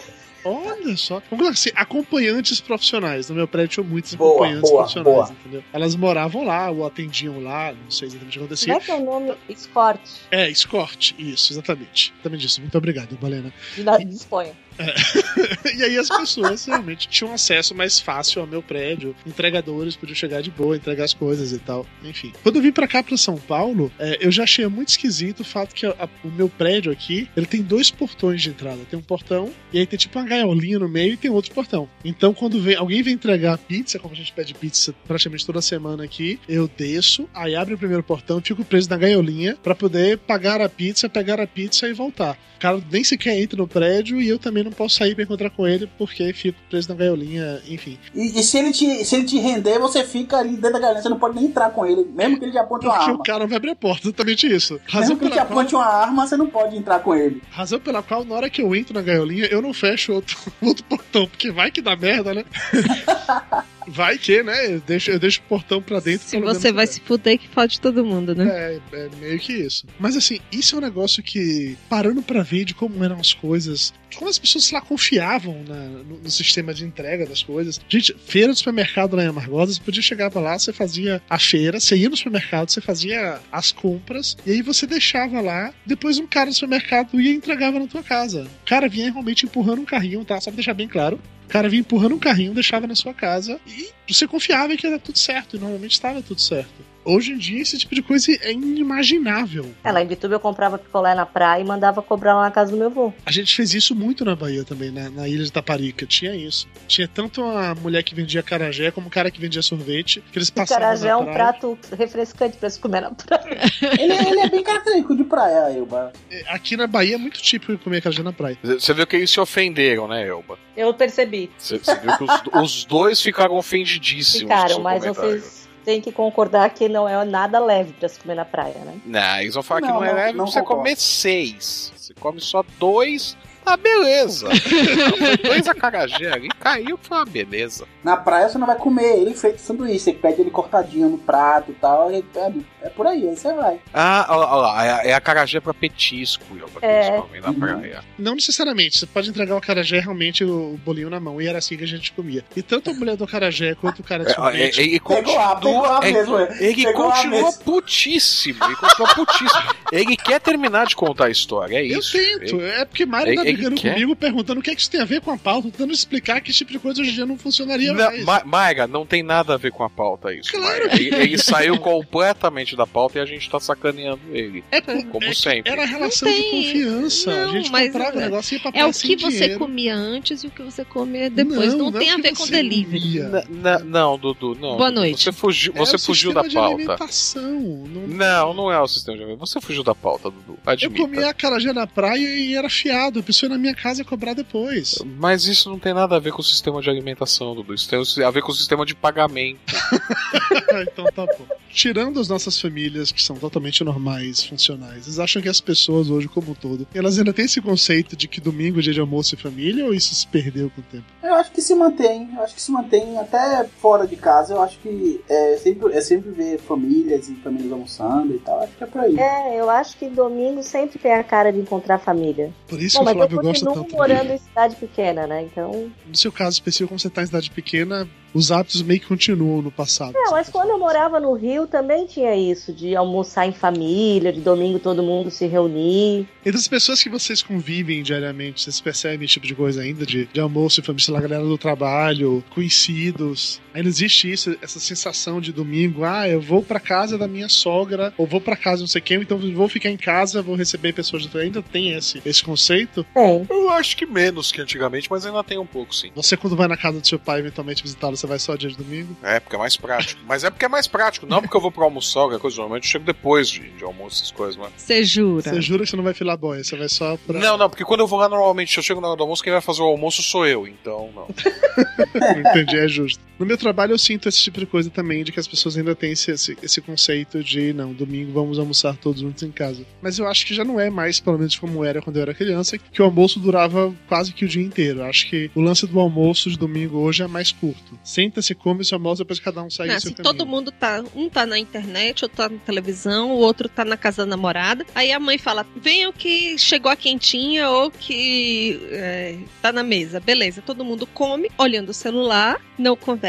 [0.49, 1.15] Olha só.
[1.15, 3.29] Vamos colocar assim, acompanhantes profissionais.
[3.29, 5.31] No meu prédio tinha muitos Boa, acompanhantes boa, profissionais, boa.
[5.39, 5.63] entendeu?
[5.73, 8.73] Elas moravam lá, ou atendiam lá, não sei exatamente o que acontecia.
[8.73, 9.33] Como é que é o nome?
[9.49, 10.01] Escort.
[10.31, 12.13] É, escorte, isso, exatamente.
[12.15, 12.61] Exatamente isso.
[12.61, 13.53] Muito obrigado, Balena.
[13.75, 14.53] De nada disponha.
[15.77, 19.15] e aí as pessoas realmente tinham acesso mais fácil ao meu prédio.
[19.25, 21.85] Entregadores podiam chegar de boa, entregar as coisas e tal.
[22.03, 22.31] Enfim.
[22.43, 25.43] Quando eu vim pra cá, pra São Paulo, é, eu já achei muito esquisito o
[25.45, 28.79] fato que a- a- o meu prédio aqui, ele tem dois portões de entrada.
[28.89, 31.89] Tem um portão e aí tem tipo uma gaiolinha no meio e tem outro portão.
[32.03, 36.03] Então quando vem, alguém vem entregar pizza, como a gente pede pizza praticamente toda semana
[36.03, 40.61] aqui, eu desço, aí abre o primeiro portão, fico preso na gaiolinha pra poder pagar
[40.61, 42.37] a pizza, pegar a pizza e voltar.
[42.55, 45.49] O cara nem sequer entra no prédio e eu também não posso sair pra encontrar
[45.49, 47.97] com ele porque fico preso na gaiolinha, enfim.
[48.13, 51.01] E, e se, ele te, se ele te render, você fica ali dentro da galinha,
[51.01, 53.19] você não pode nem entrar com ele, mesmo que ele te aponte uma Porque arma.
[53.19, 54.79] o cara não vai abrir a porta, exatamente isso.
[54.87, 57.15] Razão Mesmo que ele te pela, qual, aponte uma arma, você não pode entrar com
[57.15, 57.41] ele.
[57.49, 60.83] razão pela qual, na hora que eu entro na gaiolinha, eu não fecho outro, outro
[60.85, 62.45] portão, porque vai que dá merda, né?
[63.87, 64.73] vai que, né?
[64.75, 66.27] Eu deixo, eu deixo o portão pra dentro.
[66.27, 68.45] Se você vai se fuder, que fode todo mundo, né?
[68.47, 69.85] É, é meio que isso.
[69.99, 73.93] Mas assim, isso é um negócio que, parando pra ver de como eram as coisas,
[74.15, 77.79] como as pessoas lá confiavam na- no, no sistema de entrega das coisas.
[77.89, 81.39] Gente, feira do supermercado lá em Amargosa, você podia chegar pra lá, você fazia a
[81.39, 86.17] feira, você ia no supermercado, você fazia as compras, e aí você deixava lá, depois
[86.19, 88.43] um cara do supermercado ia e entregava na tua casa.
[88.63, 90.39] O cara vinha realmente empurrando um carrinho, tá?
[90.39, 91.19] Só pra deixar bem claro.
[91.47, 94.99] O cara vinha empurrando um carrinho, deixava na sua casa e você confiava que era
[94.99, 96.85] tudo certo, e normalmente estava tudo certo.
[97.07, 99.65] Hoje em dia, esse tipo de coisa é inimaginável.
[99.81, 102.71] É, lá em Bituba eu comprava picolé na praia e mandava cobrar lá na casa
[102.71, 103.13] do meu avô.
[103.25, 106.05] A gente fez isso muito na Bahia também, na, na ilha de Taparica.
[106.05, 106.67] Tinha isso.
[106.85, 110.49] Tinha tanto a mulher que vendia carajé como o cara que vendia sorvete, que eles
[110.49, 111.37] O passavam carajé na é um praia.
[111.37, 113.57] prato refrescante pra se comer na praia.
[113.97, 116.11] Ele, ele é bem característico de praia, Elba.
[116.49, 118.57] Aqui na Bahia é muito típico comer carajé na praia.
[118.63, 120.57] Você viu que eles se ofenderam, né, Elba?
[120.75, 121.49] Eu percebi.
[121.57, 124.41] Você viu que os, os dois ficaram ofendidíssimos.
[124.41, 125.39] Ficaram, mas comentário.
[125.41, 128.97] vocês têm que concordar que não é nada leve pra se comer na praia, né?
[129.05, 130.81] Não, eles vão falar que Não, não é não- leve não você concordo.
[130.83, 131.93] comer seis.
[131.95, 134.49] Você come só dois, tá beleza.
[134.49, 137.87] Foi dois acarajé ali, caiu, foi uma beleza.
[138.03, 141.71] Na praia você não vai comer ele feito sanduíche, você pede ele cortadinho no prato
[141.71, 142.51] e tal, e é,
[142.87, 143.79] é por aí, aí você vai.
[143.93, 147.07] Ah, olha lá, olha lá, é, é acarajé pra petisco, Elba, que É.
[147.07, 148.03] eles comem na praia.
[148.17, 148.97] Não necessariamente.
[148.97, 151.41] Você pode entregar o carajé realmente o bolinho na mão.
[151.41, 152.43] E era assim que a gente comia.
[152.55, 154.81] E tanto a mulher do carajé quanto o cara de É, é, sorvete.
[154.81, 157.63] ele Pegou a- pegou a continua, mesmo, ele, pegou a continua mesmo.
[157.63, 159.63] putíssimo, ele continua putíssimo.
[159.91, 162.11] Ele quer terminar de contar a história, é Eu isso.
[162.17, 162.55] tento.
[162.55, 163.93] Ele- É porque Mário tá brigando quer?
[163.93, 166.41] comigo, perguntando o que, é que isso tem a ver com a pauta, tentando explicar
[166.41, 168.23] que esse tipo de coisa hoje em dia não funcionaria Não, mais.
[168.23, 170.57] Ma Maiga, não tem nada a ver com a pauta isso.
[170.59, 170.95] Maiga.
[170.95, 174.63] Ele, ele saiu completamente da pauta e a gente tá sacaneando ele.
[174.71, 175.71] É Como é sempre.
[175.71, 177.31] Era a relação de tem- confiança.
[177.31, 179.29] a não, gente mas comprava o é- negócio e ia pra É o que você
[179.39, 179.59] dinheiro.
[179.59, 181.71] comia antes e o que você come depois.
[181.73, 183.19] Não, Não, não tem é a o ver com você delivery.
[183.19, 184.77] Na- na- não, Dudu, não.
[184.77, 185.23] Boa noite.
[185.23, 186.75] Você fugiu, É você o fugiu sistema da de pauta.
[186.75, 187.51] alimentação.
[187.59, 189.59] Não- Não, não é o sistema de alimentação.
[189.61, 190.57] Você fugiu da pauta, Dudu.
[190.65, 191.01] Eu Admita.
[191.01, 193.19] comia acarajé na praia e era fiado.
[193.19, 194.99] A pessoa ia na minha casa cobrar depois.
[195.17, 197.73] Mas isso não tem nada a ver com o sistema de alimentação, Dudu.
[197.73, 199.59] Isso tem a ver com o sistema de pagamento.
[200.91, 201.45] então tá bom.
[201.71, 206.27] Tirando as nossas famílias, que são totalmente normais, funcionais, vocês acham que as pessoas hoje,
[206.27, 209.35] como um todo, elas ainda têm esse conceito de que domingo é dia de almoço
[209.35, 211.05] e família ou isso se perdeu com o tempo?
[211.23, 214.61] Eu acho que se mantém, eu acho que se mantém até fora de casa, eu
[214.61, 218.83] acho que é sempre, é sempre ver famílias e famílias almoçando e tal, acho que
[218.83, 219.17] é por aí.
[219.19, 222.51] É, eu acho que domingo sempre tem a cara de encontrar família.
[222.67, 223.95] Por isso Bom, que o eu Flávio gosta continuo tanto.
[223.95, 225.43] morando em cidade pequena, né?
[225.43, 229.07] Então, No seu caso específico, como você tá em cidade pequena, os hábitos meio que
[229.07, 230.15] continuam no passado.
[230.15, 234.41] É, mas quando eu morava no Rio também tinha isso, de almoçar em família, de
[234.41, 236.27] domingo todo mundo se reunir.
[236.45, 240.05] Entre as pessoas que vocês convivem diariamente, vocês percebem esse tipo de coisa ainda?
[240.05, 243.59] De, de almoço em família, sei lá, galera do trabalho, conhecidos.
[243.73, 248.13] Ainda existe isso, essa sensação de domingo, ah, eu vou pra casa da minha sogra,
[248.17, 250.93] ou vou pra casa de não sei quem, então vou ficar em casa, vou receber
[250.93, 253.05] pessoas do Ainda tem esse, esse conceito?
[253.13, 253.45] Tem.
[253.49, 256.11] Eu acho que menos que antigamente, mas ainda tem um pouco, sim.
[256.15, 258.77] Você, quando vai na casa do seu pai eventualmente visitá-lo, você vai só dia de
[258.77, 259.15] domingo?
[259.23, 260.21] É, porque é mais prático.
[260.27, 262.57] Mas é porque é mais prático, não porque eu vou pra almoçar, qualquer coisa.
[262.57, 264.71] Normalmente eu chego depois de, de almoço, essas coisas, mas.
[264.77, 265.41] Você jura?
[265.41, 267.39] Você jura que você não vai filar boia, você vai só pra.
[267.39, 269.43] Não, não, porque quando eu vou lá normalmente, se eu chego na hora do almoço,
[269.43, 271.27] quem vai fazer o almoço sou eu, então não.
[272.39, 273.21] Entendi, é justo.
[273.39, 275.95] No meu trabalho eu sinto esse tipo de coisa também, de que as pessoas ainda
[275.95, 279.85] têm esse, esse, esse conceito de, não, domingo vamos almoçar todos juntos em casa.
[280.01, 282.33] Mas eu acho que já não é mais, pelo menos como era quando eu era
[282.33, 284.99] criança, que o almoço durava quase que o dia inteiro.
[284.99, 287.99] Eu acho que o lance do almoço de domingo hoje é mais curto.
[288.03, 290.35] Senta-se, come seu almoço, depois cada um sai Não, do seu assim, caminho.
[290.35, 291.03] todo mundo tá.
[291.15, 294.85] Um tá na internet, outro tá na televisão, o outro tá na casa da namorada.
[294.95, 300.19] Aí a mãe fala: venham que chegou a quentinha ou que é, tá na mesa.
[300.19, 303.26] Beleza, todo mundo come, olhando o celular, não conversa.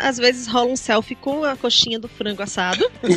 [0.00, 2.84] Às vezes rola um selfie com a coxinha do frango assado.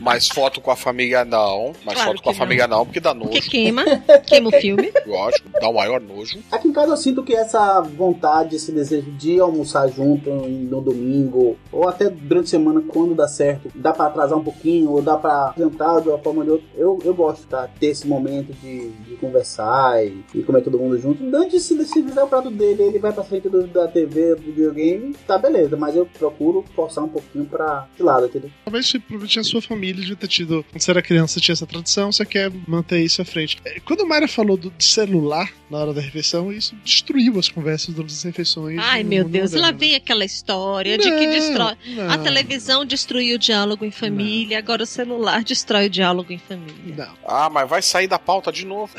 [0.00, 1.72] Mais foto com a família não.
[1.84, 3.30] Mais Claro foto com a que família não, porque dá nojo.
[3.30, 3.84] Porque queima,
[4.26, 4.92] queima o filme.
[5.06, 6.38] Lógico, dá o maior nojo.
[6.50, 11.56] Aqui em casa eu sinto que essa vontade, esse desejo de almoçar junto no domingo,
[11.72, 15.16] ou até durante a semana, quando dá certo, dá pra atrasar um pouquinho, ou dá
[15.16, 16.66] pra jantar de uma forma ou de outra.
[16.76, 17.68] Eu, eu gosto, tá?
[17.80, 21.24] Ter esse momento de, de conversar e, e comer todo mundo junto.
[21.34, 24.42] Antes, se, se fizer o prato dele, ele vai pra frente do- da TV, do
[24.42, 28.50] videogame, tá beleza, mas eu procuro forçar um pouquinho pra esse lado, entendeu?
[28.64, 31.66] Talvez se provavelmente a sua família de ter tido, quando você era criança, tinha essa
[31.66, 33.58] tradição, você quer manter isso à frente.
[33.64, 37.94] É, Quando a Mayra falou do celular na hora da refeição, isso destruiu as conversas
[37.94, 38.78] durante as refeições.
[38.80, 41.74] Ai, no meu Deus, lá vem aquela história de que Não, destrói.
[41.94, 42.10] não.
[42.10, 46.94] A televisão destruiu o diálogo em família, agora o celular destrói o diálogo em família.
[46.96, 47.14] Não.
[47.26, 48.92] Ah, mas vai sair da pauta de novo.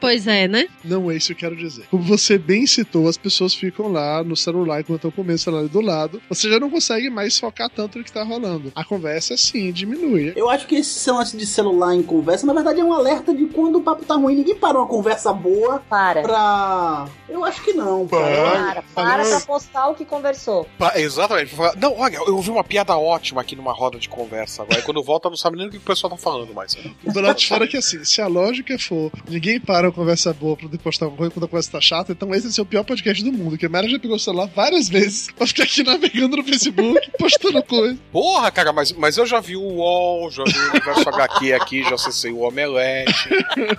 [0.00, 0.66] Pois é, né?
[0.84, 1.84] Não é isso que eu quero dizer.
[1.90, 5.68] Como você bem citou, as pessoas ficam lá no celular enquanto estão comendo o celular
[5.68, 6.22] do lado.
[6.28, 8.72] Você já não consegue mais focar tanto no que tá rolando.
[8.74, 10.32] A conversa, sim, diminui.
[10.36, 13.46] Eu acho que esse lance de celular em conversa, na verdade, é um alerta de
[13.46, 14.36] quando o papo tá ruim.
[14.36, 16.22] Ninguém para uma conversa boa para.
[16.22, 17.06] pra.
[17.28, 18.06] Eu acho que não.
[18.06, 20.66] Para, para pra postar o que conversou.
[20.78, 21.54] Pa- Exatamente.
[21.80, 24.80] Não, olha, eu ouvi uma piada ótima aqui numa roda de conversa agora.
[24.80, 26.76] E quando volta, não sabe nem o que o pessoal tá falando mais.
[27.04, 29.92] O do lado de fora é que assim, se a lógica for ninguém para uma
[29.92, 32.62] conversa boa pra depois postar uma coisa quando a conversa tá chata, então esse é
[32.62, 33.56] o pior podcast do mundo.
[33.56, 37.00] Que a Mara já pegou o celular várias vezes pra ficar aqui navegando no Facebook,
[37.18, 37.98] postando coisa.
[38.12, 41.82] Porra, cara, mas, mas eu já vi o UOL, já vi o Universo HQ aqui,
[41.82, 43.28] já acessei o Omelete.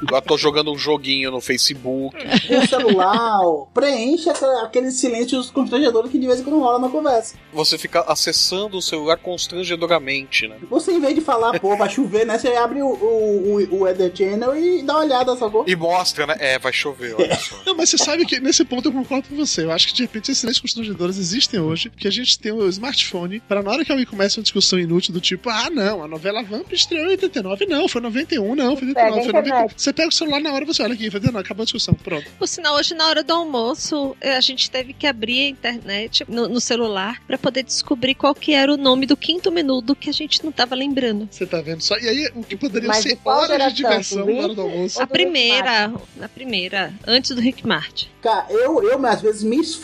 [0.02, 2.18] Agora tô jogando um joguinho no Facebook.
[2.49, 3.39] O celular
[3.74, 4.30] preenche
[4.64, 7.36] aqueles silêncios constrangedores que de vez em quando rola na conversa.
[7.54, 10.56] Você fica acessando o celular constrangedoramente, né?
[10.70, 12.39] Você, em vez de falar, pô, vai chover, né?
[12.39, 15.64] Você abre o, o, o, o Weather Channel e dá uma olhada, sacou?
[15.68, 16.36] E mostra, né?
[16.39, 17.56] É, vai chover, olha só.
[17.66, 19.64] Não, mas você sabe que nesse ponto eu concordo com você.
[19.64, 23.39] Eu acho que de repente esses constrangedores existem hoje, que a gente tem o smartphone
[23.41, 26.43] para na hora que alguém começa uma discussão inútil do tipo, ah, não, a novela
[26.43, 29.39] Vamp estreou em 89, não, foi 91, não, foi 89, Pega a foi 90.
[29.39, 29.73] internet.
[29.77, 32.29] Você pega o celular na hora você olha aqui, foi 19, acabou a discussão, pronto.
[32.37, 36.23] Por sinal, hoje na hora do almoço, eh, a gente teve que abrir a internet
[36.27, 39.95] no, no celular pra poder descobrir qual que era o nome do quinto menu do
[39.95, 41.27] que a gente não tava lembrando.
[41.31, 41.97] Você tá vendo só?
[41.97, 45.01] E aí, o que poderia Mas ser horas de diversão na hora do almoço.
[45.01, 48.07] A primeira, a primeira, antes do Rick Martin.
[48.21, 49.80] Cara, eu, eu às vezes me esforço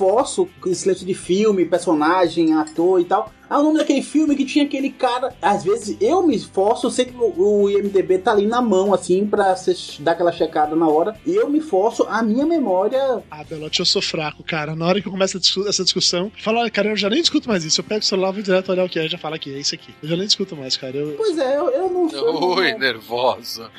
[0.66, 3.32] esse lance de filme, personagem, ator e tal.
[3.50, 5.34] Ah, o nome daquele filme que tinha aquele cara.
[5.42, 9.26] Às vezes eu me esforço, eu sei que o, IMDB tá ali na mão, assim,
[9.26, 9.56] pra
[10.00, 11.16] dar aquela checada na hora.
[11.26, 13.24] E eu me esforço, a minha memória.
[13.32, 14.76] Ah, Belote, eu sou fraco, cara.
[14.76, 17.22] Na hora que começa a discu- essa discussão, eu falo, olha, cara, eu já nem
[17.22, 17.80] discuto mais isso.
[17.82, 19.76] Eu pego o celular, vou direto olhar o que é, já fala aqui, é isso
[19.76, 19.94] aqui.
[20.02, 20.96] Eu já nem discuto mais, cara.
[20.98, 21.14] Eu...
[21.18, 22.56] Pois é, eu, eu não sou.
[22.58, 23.70] Oi, nervosa.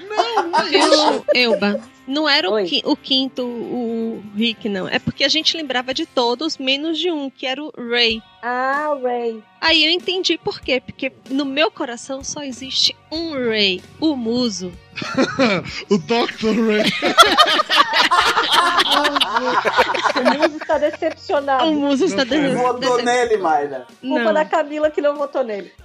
[0.71, 1.81] Viu, Elba?
[2.07, 4.89] Não era o, qui- o quinto, o Rick, não.
[4.89, 8.23] É porque a gente lembrava de todos, menos de um, que era o Ray.
[8.43, 9.43] Ah, Ray.
[9.61, 10.81] Aí eu entendi por quê.
[10.81, 14.73] Porque no meu coração só existe um Ray, o Muso.
[15.91, 16.55] o Dr.
[16.67, 16.93] Ray.
[20.17, 21.65] o Muso está decepcionado.
[21.65, 23.87] O Muso está de- Votou nele, Mayra.
[24.01, 24.35] Culpa Não.
[24.35, 25.71] da Camila que não votou nele.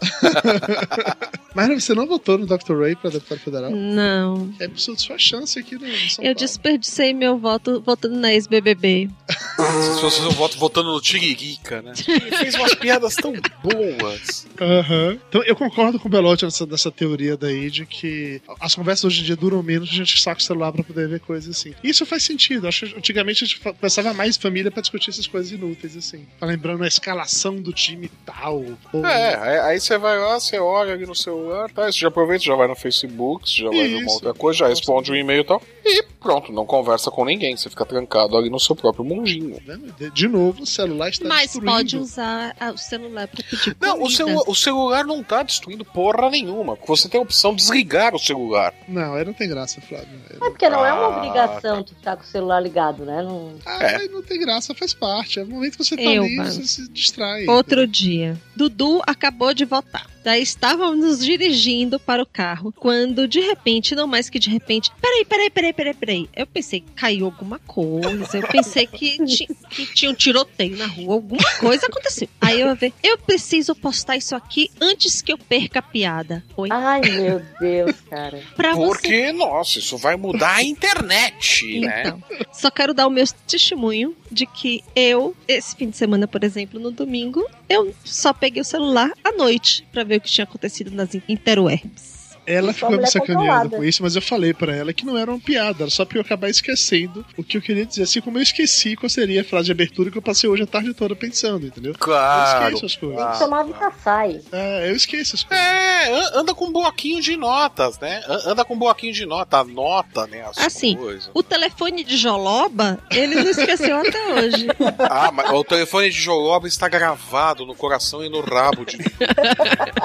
[1.56, 2.80] Mas você não votou no Dr.
[2.82, 3.70] Ray pra deputado federal?
[3.70, 4.52] Não.
[4.60, 6.36] É absurdo sua chance aqui no São Eu Paulo.
[6.36, 9.08] desperdicei meu voto votando na ex-BBB.
[9.30, 11.94] Se fosse eu voto votando no Tiririca, né?
[12.08, 14.48] Ele fez umas piadas tão boas.
[14.60, 15.20] Aham.
[15.30, 19.22] Então eu concordo com o Belotti nessa, nessa teoria daí de que as conversas hoje
[19.22, 21.74] em dia duram menos, a gente saca o celular pra poder ver coisas assim.
[21.84, 22.68] Isso faz sentido.
[22.68, 26.26] Acho que antigamente a gente conversava mais em família pra discutir essas coisas inúteis, assim.
[26.40, 28.64] Tá lembrando a escalação do time tal.
[28.94, 29.06] Ou...
[29.06, 31.92] É, aí- aí você vai lá, você olha ali no celular, tá?
[31.92, 34.10] Você já aproveita, já vai no Facebook, você já vai Isso.
[34.14, 35.62] outra coisa, já responde um e-mail e tal.
[35.86, 37.56] E pronto, não conversa com ninguém.
[37.58, 39.58] Você fica trancado ali no seu próprio mundinho.
[39.98, 41.72] De, de novo, o celular está Mas destruindo.
[41.72, 45.84] pode usar ah, o celular pra pedir Não, o, celu o celular não tá destruindo
[45.86, 46.78] porra nenhuma.
[46.88, 48.74] Você tem a opção de desligar o celular.
[48.94, 50.08] Não, aí não tem graça, Flávio.
[50.30, 53.22] É porque não é uma Ah, obrigação tu ficar com o celular ligado, né?
[53.24, 53.56] Não...
[53.66, 55.40] Ah, aí não tem graça, faz parte.
[55.40, 56.52] É o momento que você tá Eu, ali, mano.
[56.52, 57.48] você se distrai.
[57.48, 60.06] Outro dia, Dudu acabou de voltar.
[60.24, 64.90] Daí estávamos nos dirigindo para o carro, quando de repente, não mais que de repente,
[65.02, 66.30] peraí, peraí, peraí, peraí, peraí.
[66.36, 68.38] Eu pensei, caiu alguma coisa.
[68.38, 72.28] Eu pensei que, ti- que tinha um tiroteio na rua, alguma coisa aconteceu.
[72.40, 76.44] Aí eu ver, eu preciso postar isso aqui antes que eu perca a piada.
[76.56, 76.70] Oi?
[76.72, 78.42] Ai, meu Deus, cara.
[78.56, 82.02] Pra você Porque, nossa, isso vai mudar a internet, né?
[82.06, 86.44] Então, só quero dar o meu testemunho de que eu, esse fim de semana, por
[86.44, 90.46] exemplo, no domingo, eu só peguei o celular à noite pra ver o que tinha
[90.46, 92.23] acontecido nas interwebs.
[92.46, 95.32] Ela ficou me mulher sacaneando com isso, mas eu falei pra ela que não era
[95.32, 98.04] uma piada, era só pra eu acabar esquecendo o que eu queria dizer.
[98.04, 100.68] Assim como eu esqueci qual seria a frase de abertura que eu passei hoje a
[100.68, 101.94] tarde toda pensando, entendeu?
[101.98, 102.64] Claro.
[102.64, 103.24] Eu esqueço as coisas.
[103.24, 104.42] Tem que tomar Vitaçai.
[104.52, 105.66] É, eu esqueço as coisas.
[105.66, 108.22] É, an- anda com um bloquinho de notas, né?
[108.28, 110.44] An- Anda com um bloquinho de nota, anota, né?
[110.46, 111.30] As Assim, coisas.
[111.34, 114.68] o telefone de Joloba, ele não esqueceu até hoje.
[115.10, 118.98] Ah, mas o telefone de Joloba está gravado no coração e no rabo de.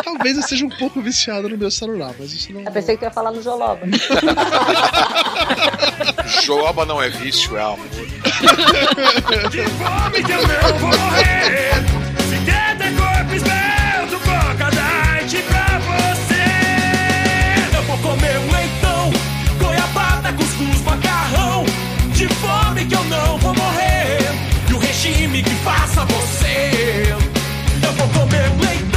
[0.04, 2.62] Talvez eu esteja um pouco viciado no meu celular, mas isso não.
[2.62, 3.80] Eu pensei que tu ia falar no Joloba.
[6.44, 7.78] Joloba não é vício, é amor.
[9.78, 11.72] Fome que eu não vou morrer.
[12.28, 16.44] Se quer ter corpo esbelto, coca diet pra você.
[17.76, 19.12] Eu vou comer um leitão,
[19.60, 21.64] goiabada, cuscuz, macarrão.
[22.12, 24.18] De fome que eu não vou morrer.
[24.68, 27.14] E o regime que faça você.
[27.82, 28.87] Eu vou comer um leitão,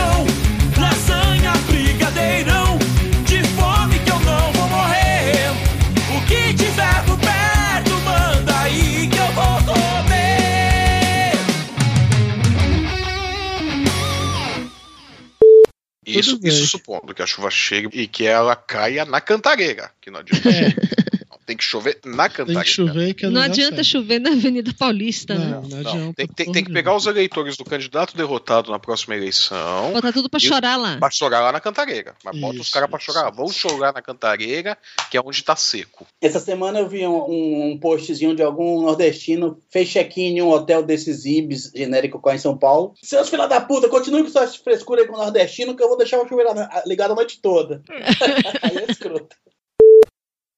[16.20, 19.91] Isso, isso supondo que a chuva chegue e que ela caia na cantareira.
[20.01, 20.49] Que não adianta.
[20.49, 22.64] Não, tem que chover na Tem cantareira.
[22.64, 25.45] que chover que é Não lugar adianta chover na Avenida Paulista, né?
[25.45, 26.14] Não, não Não, adianta.
[26.16, 29.91] tem, tem- tem que pegar os eleitores do candidato derrotado na próxima eleição.
[29.91, 30.97] Botar tudo pra E- chorar lá.
[30.97, 32.16] Pra chorar lá na cantareira.
[32.24, 33.28] Mas bota os Isso, caras pra isso, chorar.
[33.28, 33.36] isso.
[33.36, 34.78] Vão chorar na cantareira,
[35.10, 36.08] que é onde tá seco.
[36.22, 40.49] Essa semana eu vi um, um, um postzinho de algum nordestino fez check-in em um
[40.49, 42.93] hotel desses Ibis genérico cá em São Paulo.
[43.04, 45.97] Seus filha da puta, continue com suas frescuras aí com o nordestino que eu vou
[45.97, 46.52] deixar o chuveiro
[46.86, 47.82] ligado a noite toda.
[48.62, 49.36] aí é escroto.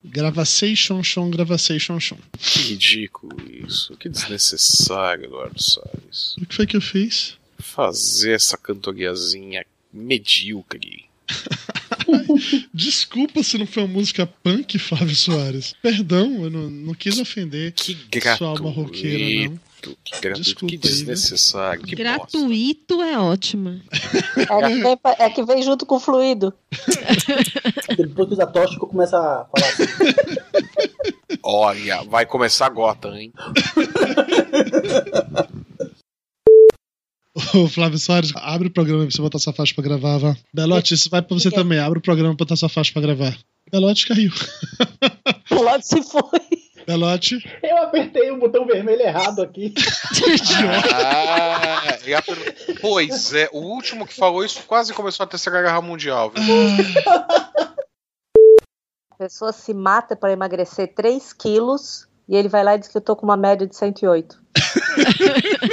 [0.04, 2.00] Gravacei, chon, gravacei, chon.
[2.38, 3.96] Que ridículo isso.
[3.98, 6.36] Que desnecessário, Eduardo Salles.
[6.42, 7.38] O que foi que eu fiz?
[7.58, 11.06] Fazer essa cantoriazinha medíocre.
[12.74, 15.74] Desculpa se não foi uma música punk, Flávio Soares.
[15.82, 17.96] Perdão, eu não, não quis ofender Que
[18.38, 19.60] sua alma roqueira, não.
[20.22, 20.42] Gratuito.
[20.42, 20.98] Desculpa que aí, né?
[20.98, 21.82] desnecessário.
[21.84, 22.04] Que bosta.
[22.04, 23.82] Gratuito é ótima.
[24.38, 26.54] É que vem, pa- é que vem junto com o fluido.
[27.98, 29.84] Depois que usa tóxico, começa a falar assim.
[31.44, 33.32] Olha, vai começar a gota, hein?
[37.56, 40.36] Ô, Flávio Soares, abre o programa pra você botar sua faixa pra gravar, vá.
[40.54, 41.80] Belote, isso vai pra você também.
[41.80, 43.38] Abre o programa pra botar sua faixa pra gravar.
[43.72, 44.32] Belote caiu.
[45.50, 46.40] Pelote se foi.
[46.86, 47.44] Belote.
[47.62, 49.74] Eu apertei o botão vermelho errado aqui.
[50.96, 55.82] Ah, e per- pois é, o último que falou isso quase começou a terceira guerra
[55.82, 56.44] mundial, viu?
[59.12, 62.98] A pessoa se mata pra emagrecer 3 quilos e ele vai lá e diz que
[62.98, 64.42] eu tô com uma média de 108.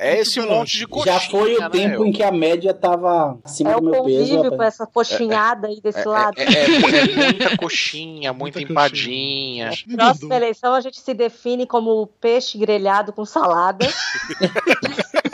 [0.00, 2.06] É esse monte de coxinha, Já foi o né, tempo eu?
[2.06, 4.18] em que a média tava acima É do o meu peso.
[4.30, 6.38] convívio com essa coxinhada aí desse É, lado.
[6.38, 9.70] é- é- é muita coxinha, muita empadinha.
[9.96, 13.86] Próxima eleição a gente se define como peixe grelhado com salada.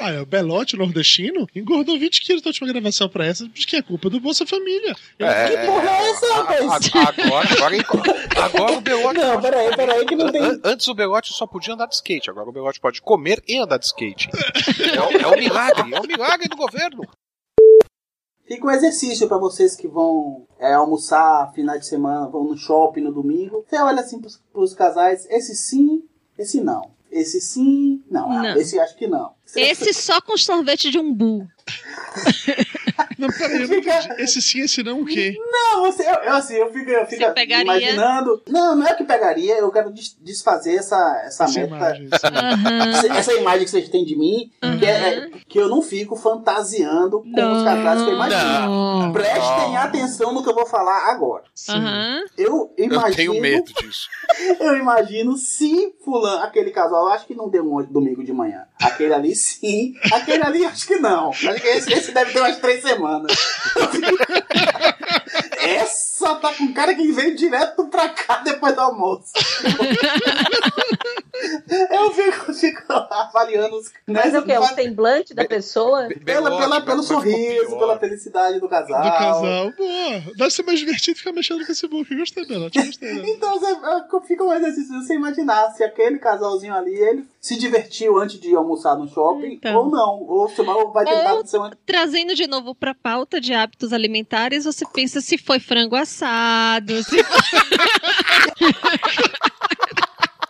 [0.00, 3.76] Ah, é o Belote nordestino engordou 20 quilos da última gravação pra essa, de que
[3.76, 4.94] é culpa do Bolsa Família.
[5.18, 6.60] É, Que porra é essa, rapaz?
[6.70, 9.18] a- agora, agora, agora o Belote.
[9.18, 10.40] Não, peraí, peraí, que não tem.
[10.42, 13.58] An- Antes o Belote só podia andar de skate, agora o Belote pode comer e
[13.58, 14.28] andar de skate.
[14.94, 17.02] É, o- é o milagre, é o milagre do governo.
[18.46, 23.02] Fica um exercício pra vocês que vão é, almoçar final de semana, vão no shopping
[23.02, 23.64] no domingo.
[23.68, 26.02] Você olha assim pros, pros casais, esse sim
[26.38, 26.92] esse não.
[27.10, 28.28] Esse sim, não.
[28.28, 28.56] Não.
[28.56, 29.32] Esse acho que não.
[29.56, 31.48] Esse só com sorvete de umbu.
[33.18, 34.08] Não, peraí, eu não entendi.
[34.22, 35.34] Esse sim, esse não, o quê?
[35.50, 37.22] Não, você, eu, eu, assim, eu fico, eu fico
[37.62, 38.42] imaginando.
[38.48, 41.74] Não, não é que pegaria, eu quero des- desfazer essa, essa, Essa meta.
[41.76, 42.90] imagem, essa Aham.
[42.90, 46.14] Essa, essa imagem que vocês têm de mim, que, é, é- que eu não fico
[46.16, 48.42] fantasiando com os casais que eu imagino.
[48.42, 49.12] Não.
[49.12, 51.44] Prestem atenção no que eu vou falar agora.
[51.68, 52.22] Aham.
[52.36, 53.08] Eu imagino.
[53.10, 54.08] Eu tenho medo disso.
[54.60, 58.62] Eu imagino se fulano, aquele casal, eu acho que não deu um domingo de manhã.
[58.80, 61.30] Aquele ali sim, aquele ali acho que não.
[61.30, 63.32] Acho que esse, esse deve ter umas três semanas.
[65.58, 69.32] Essa tá com cara que veio direto pra cá depois do almoço.
[71.90, 73.92] Eu fico, fico avaliando os.
[74.06, 74.58] Mas é o quê?
[74.58, 76.08] O semblante da pessoa?
[76.24, 79.02] Pela, pela, pelo sorriso, pela felicidade do casal.
[79.02, 79.72] Do casal.
[79.76, 80.22] Boa.
[80.36, 82.14] Deve ser mais divertido ficar mexendo no Facebook.
[82.16, 83.28] Gostei dela, gostei dela.
[83.28, 88.18] Então, você, fica um exercício de você imaginar se aquele casalzinho ali, ele se divertiu
[88.18, 89.74] antes de almoçar no shopping Então.
[89.74, 90.22] ou não.
[90.28, 91.70] Ou se ou vai tentar Ou- ser uma...
[91.86, 97.24] Trazendo de novo pra pauta de hábitos alimentares, você pensa se foi frango assado, se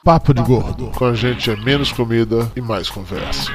[0.04, 0.90] Papo de gordo.
[0.96, 3.52] Com a gente é menos comida e mais conversa.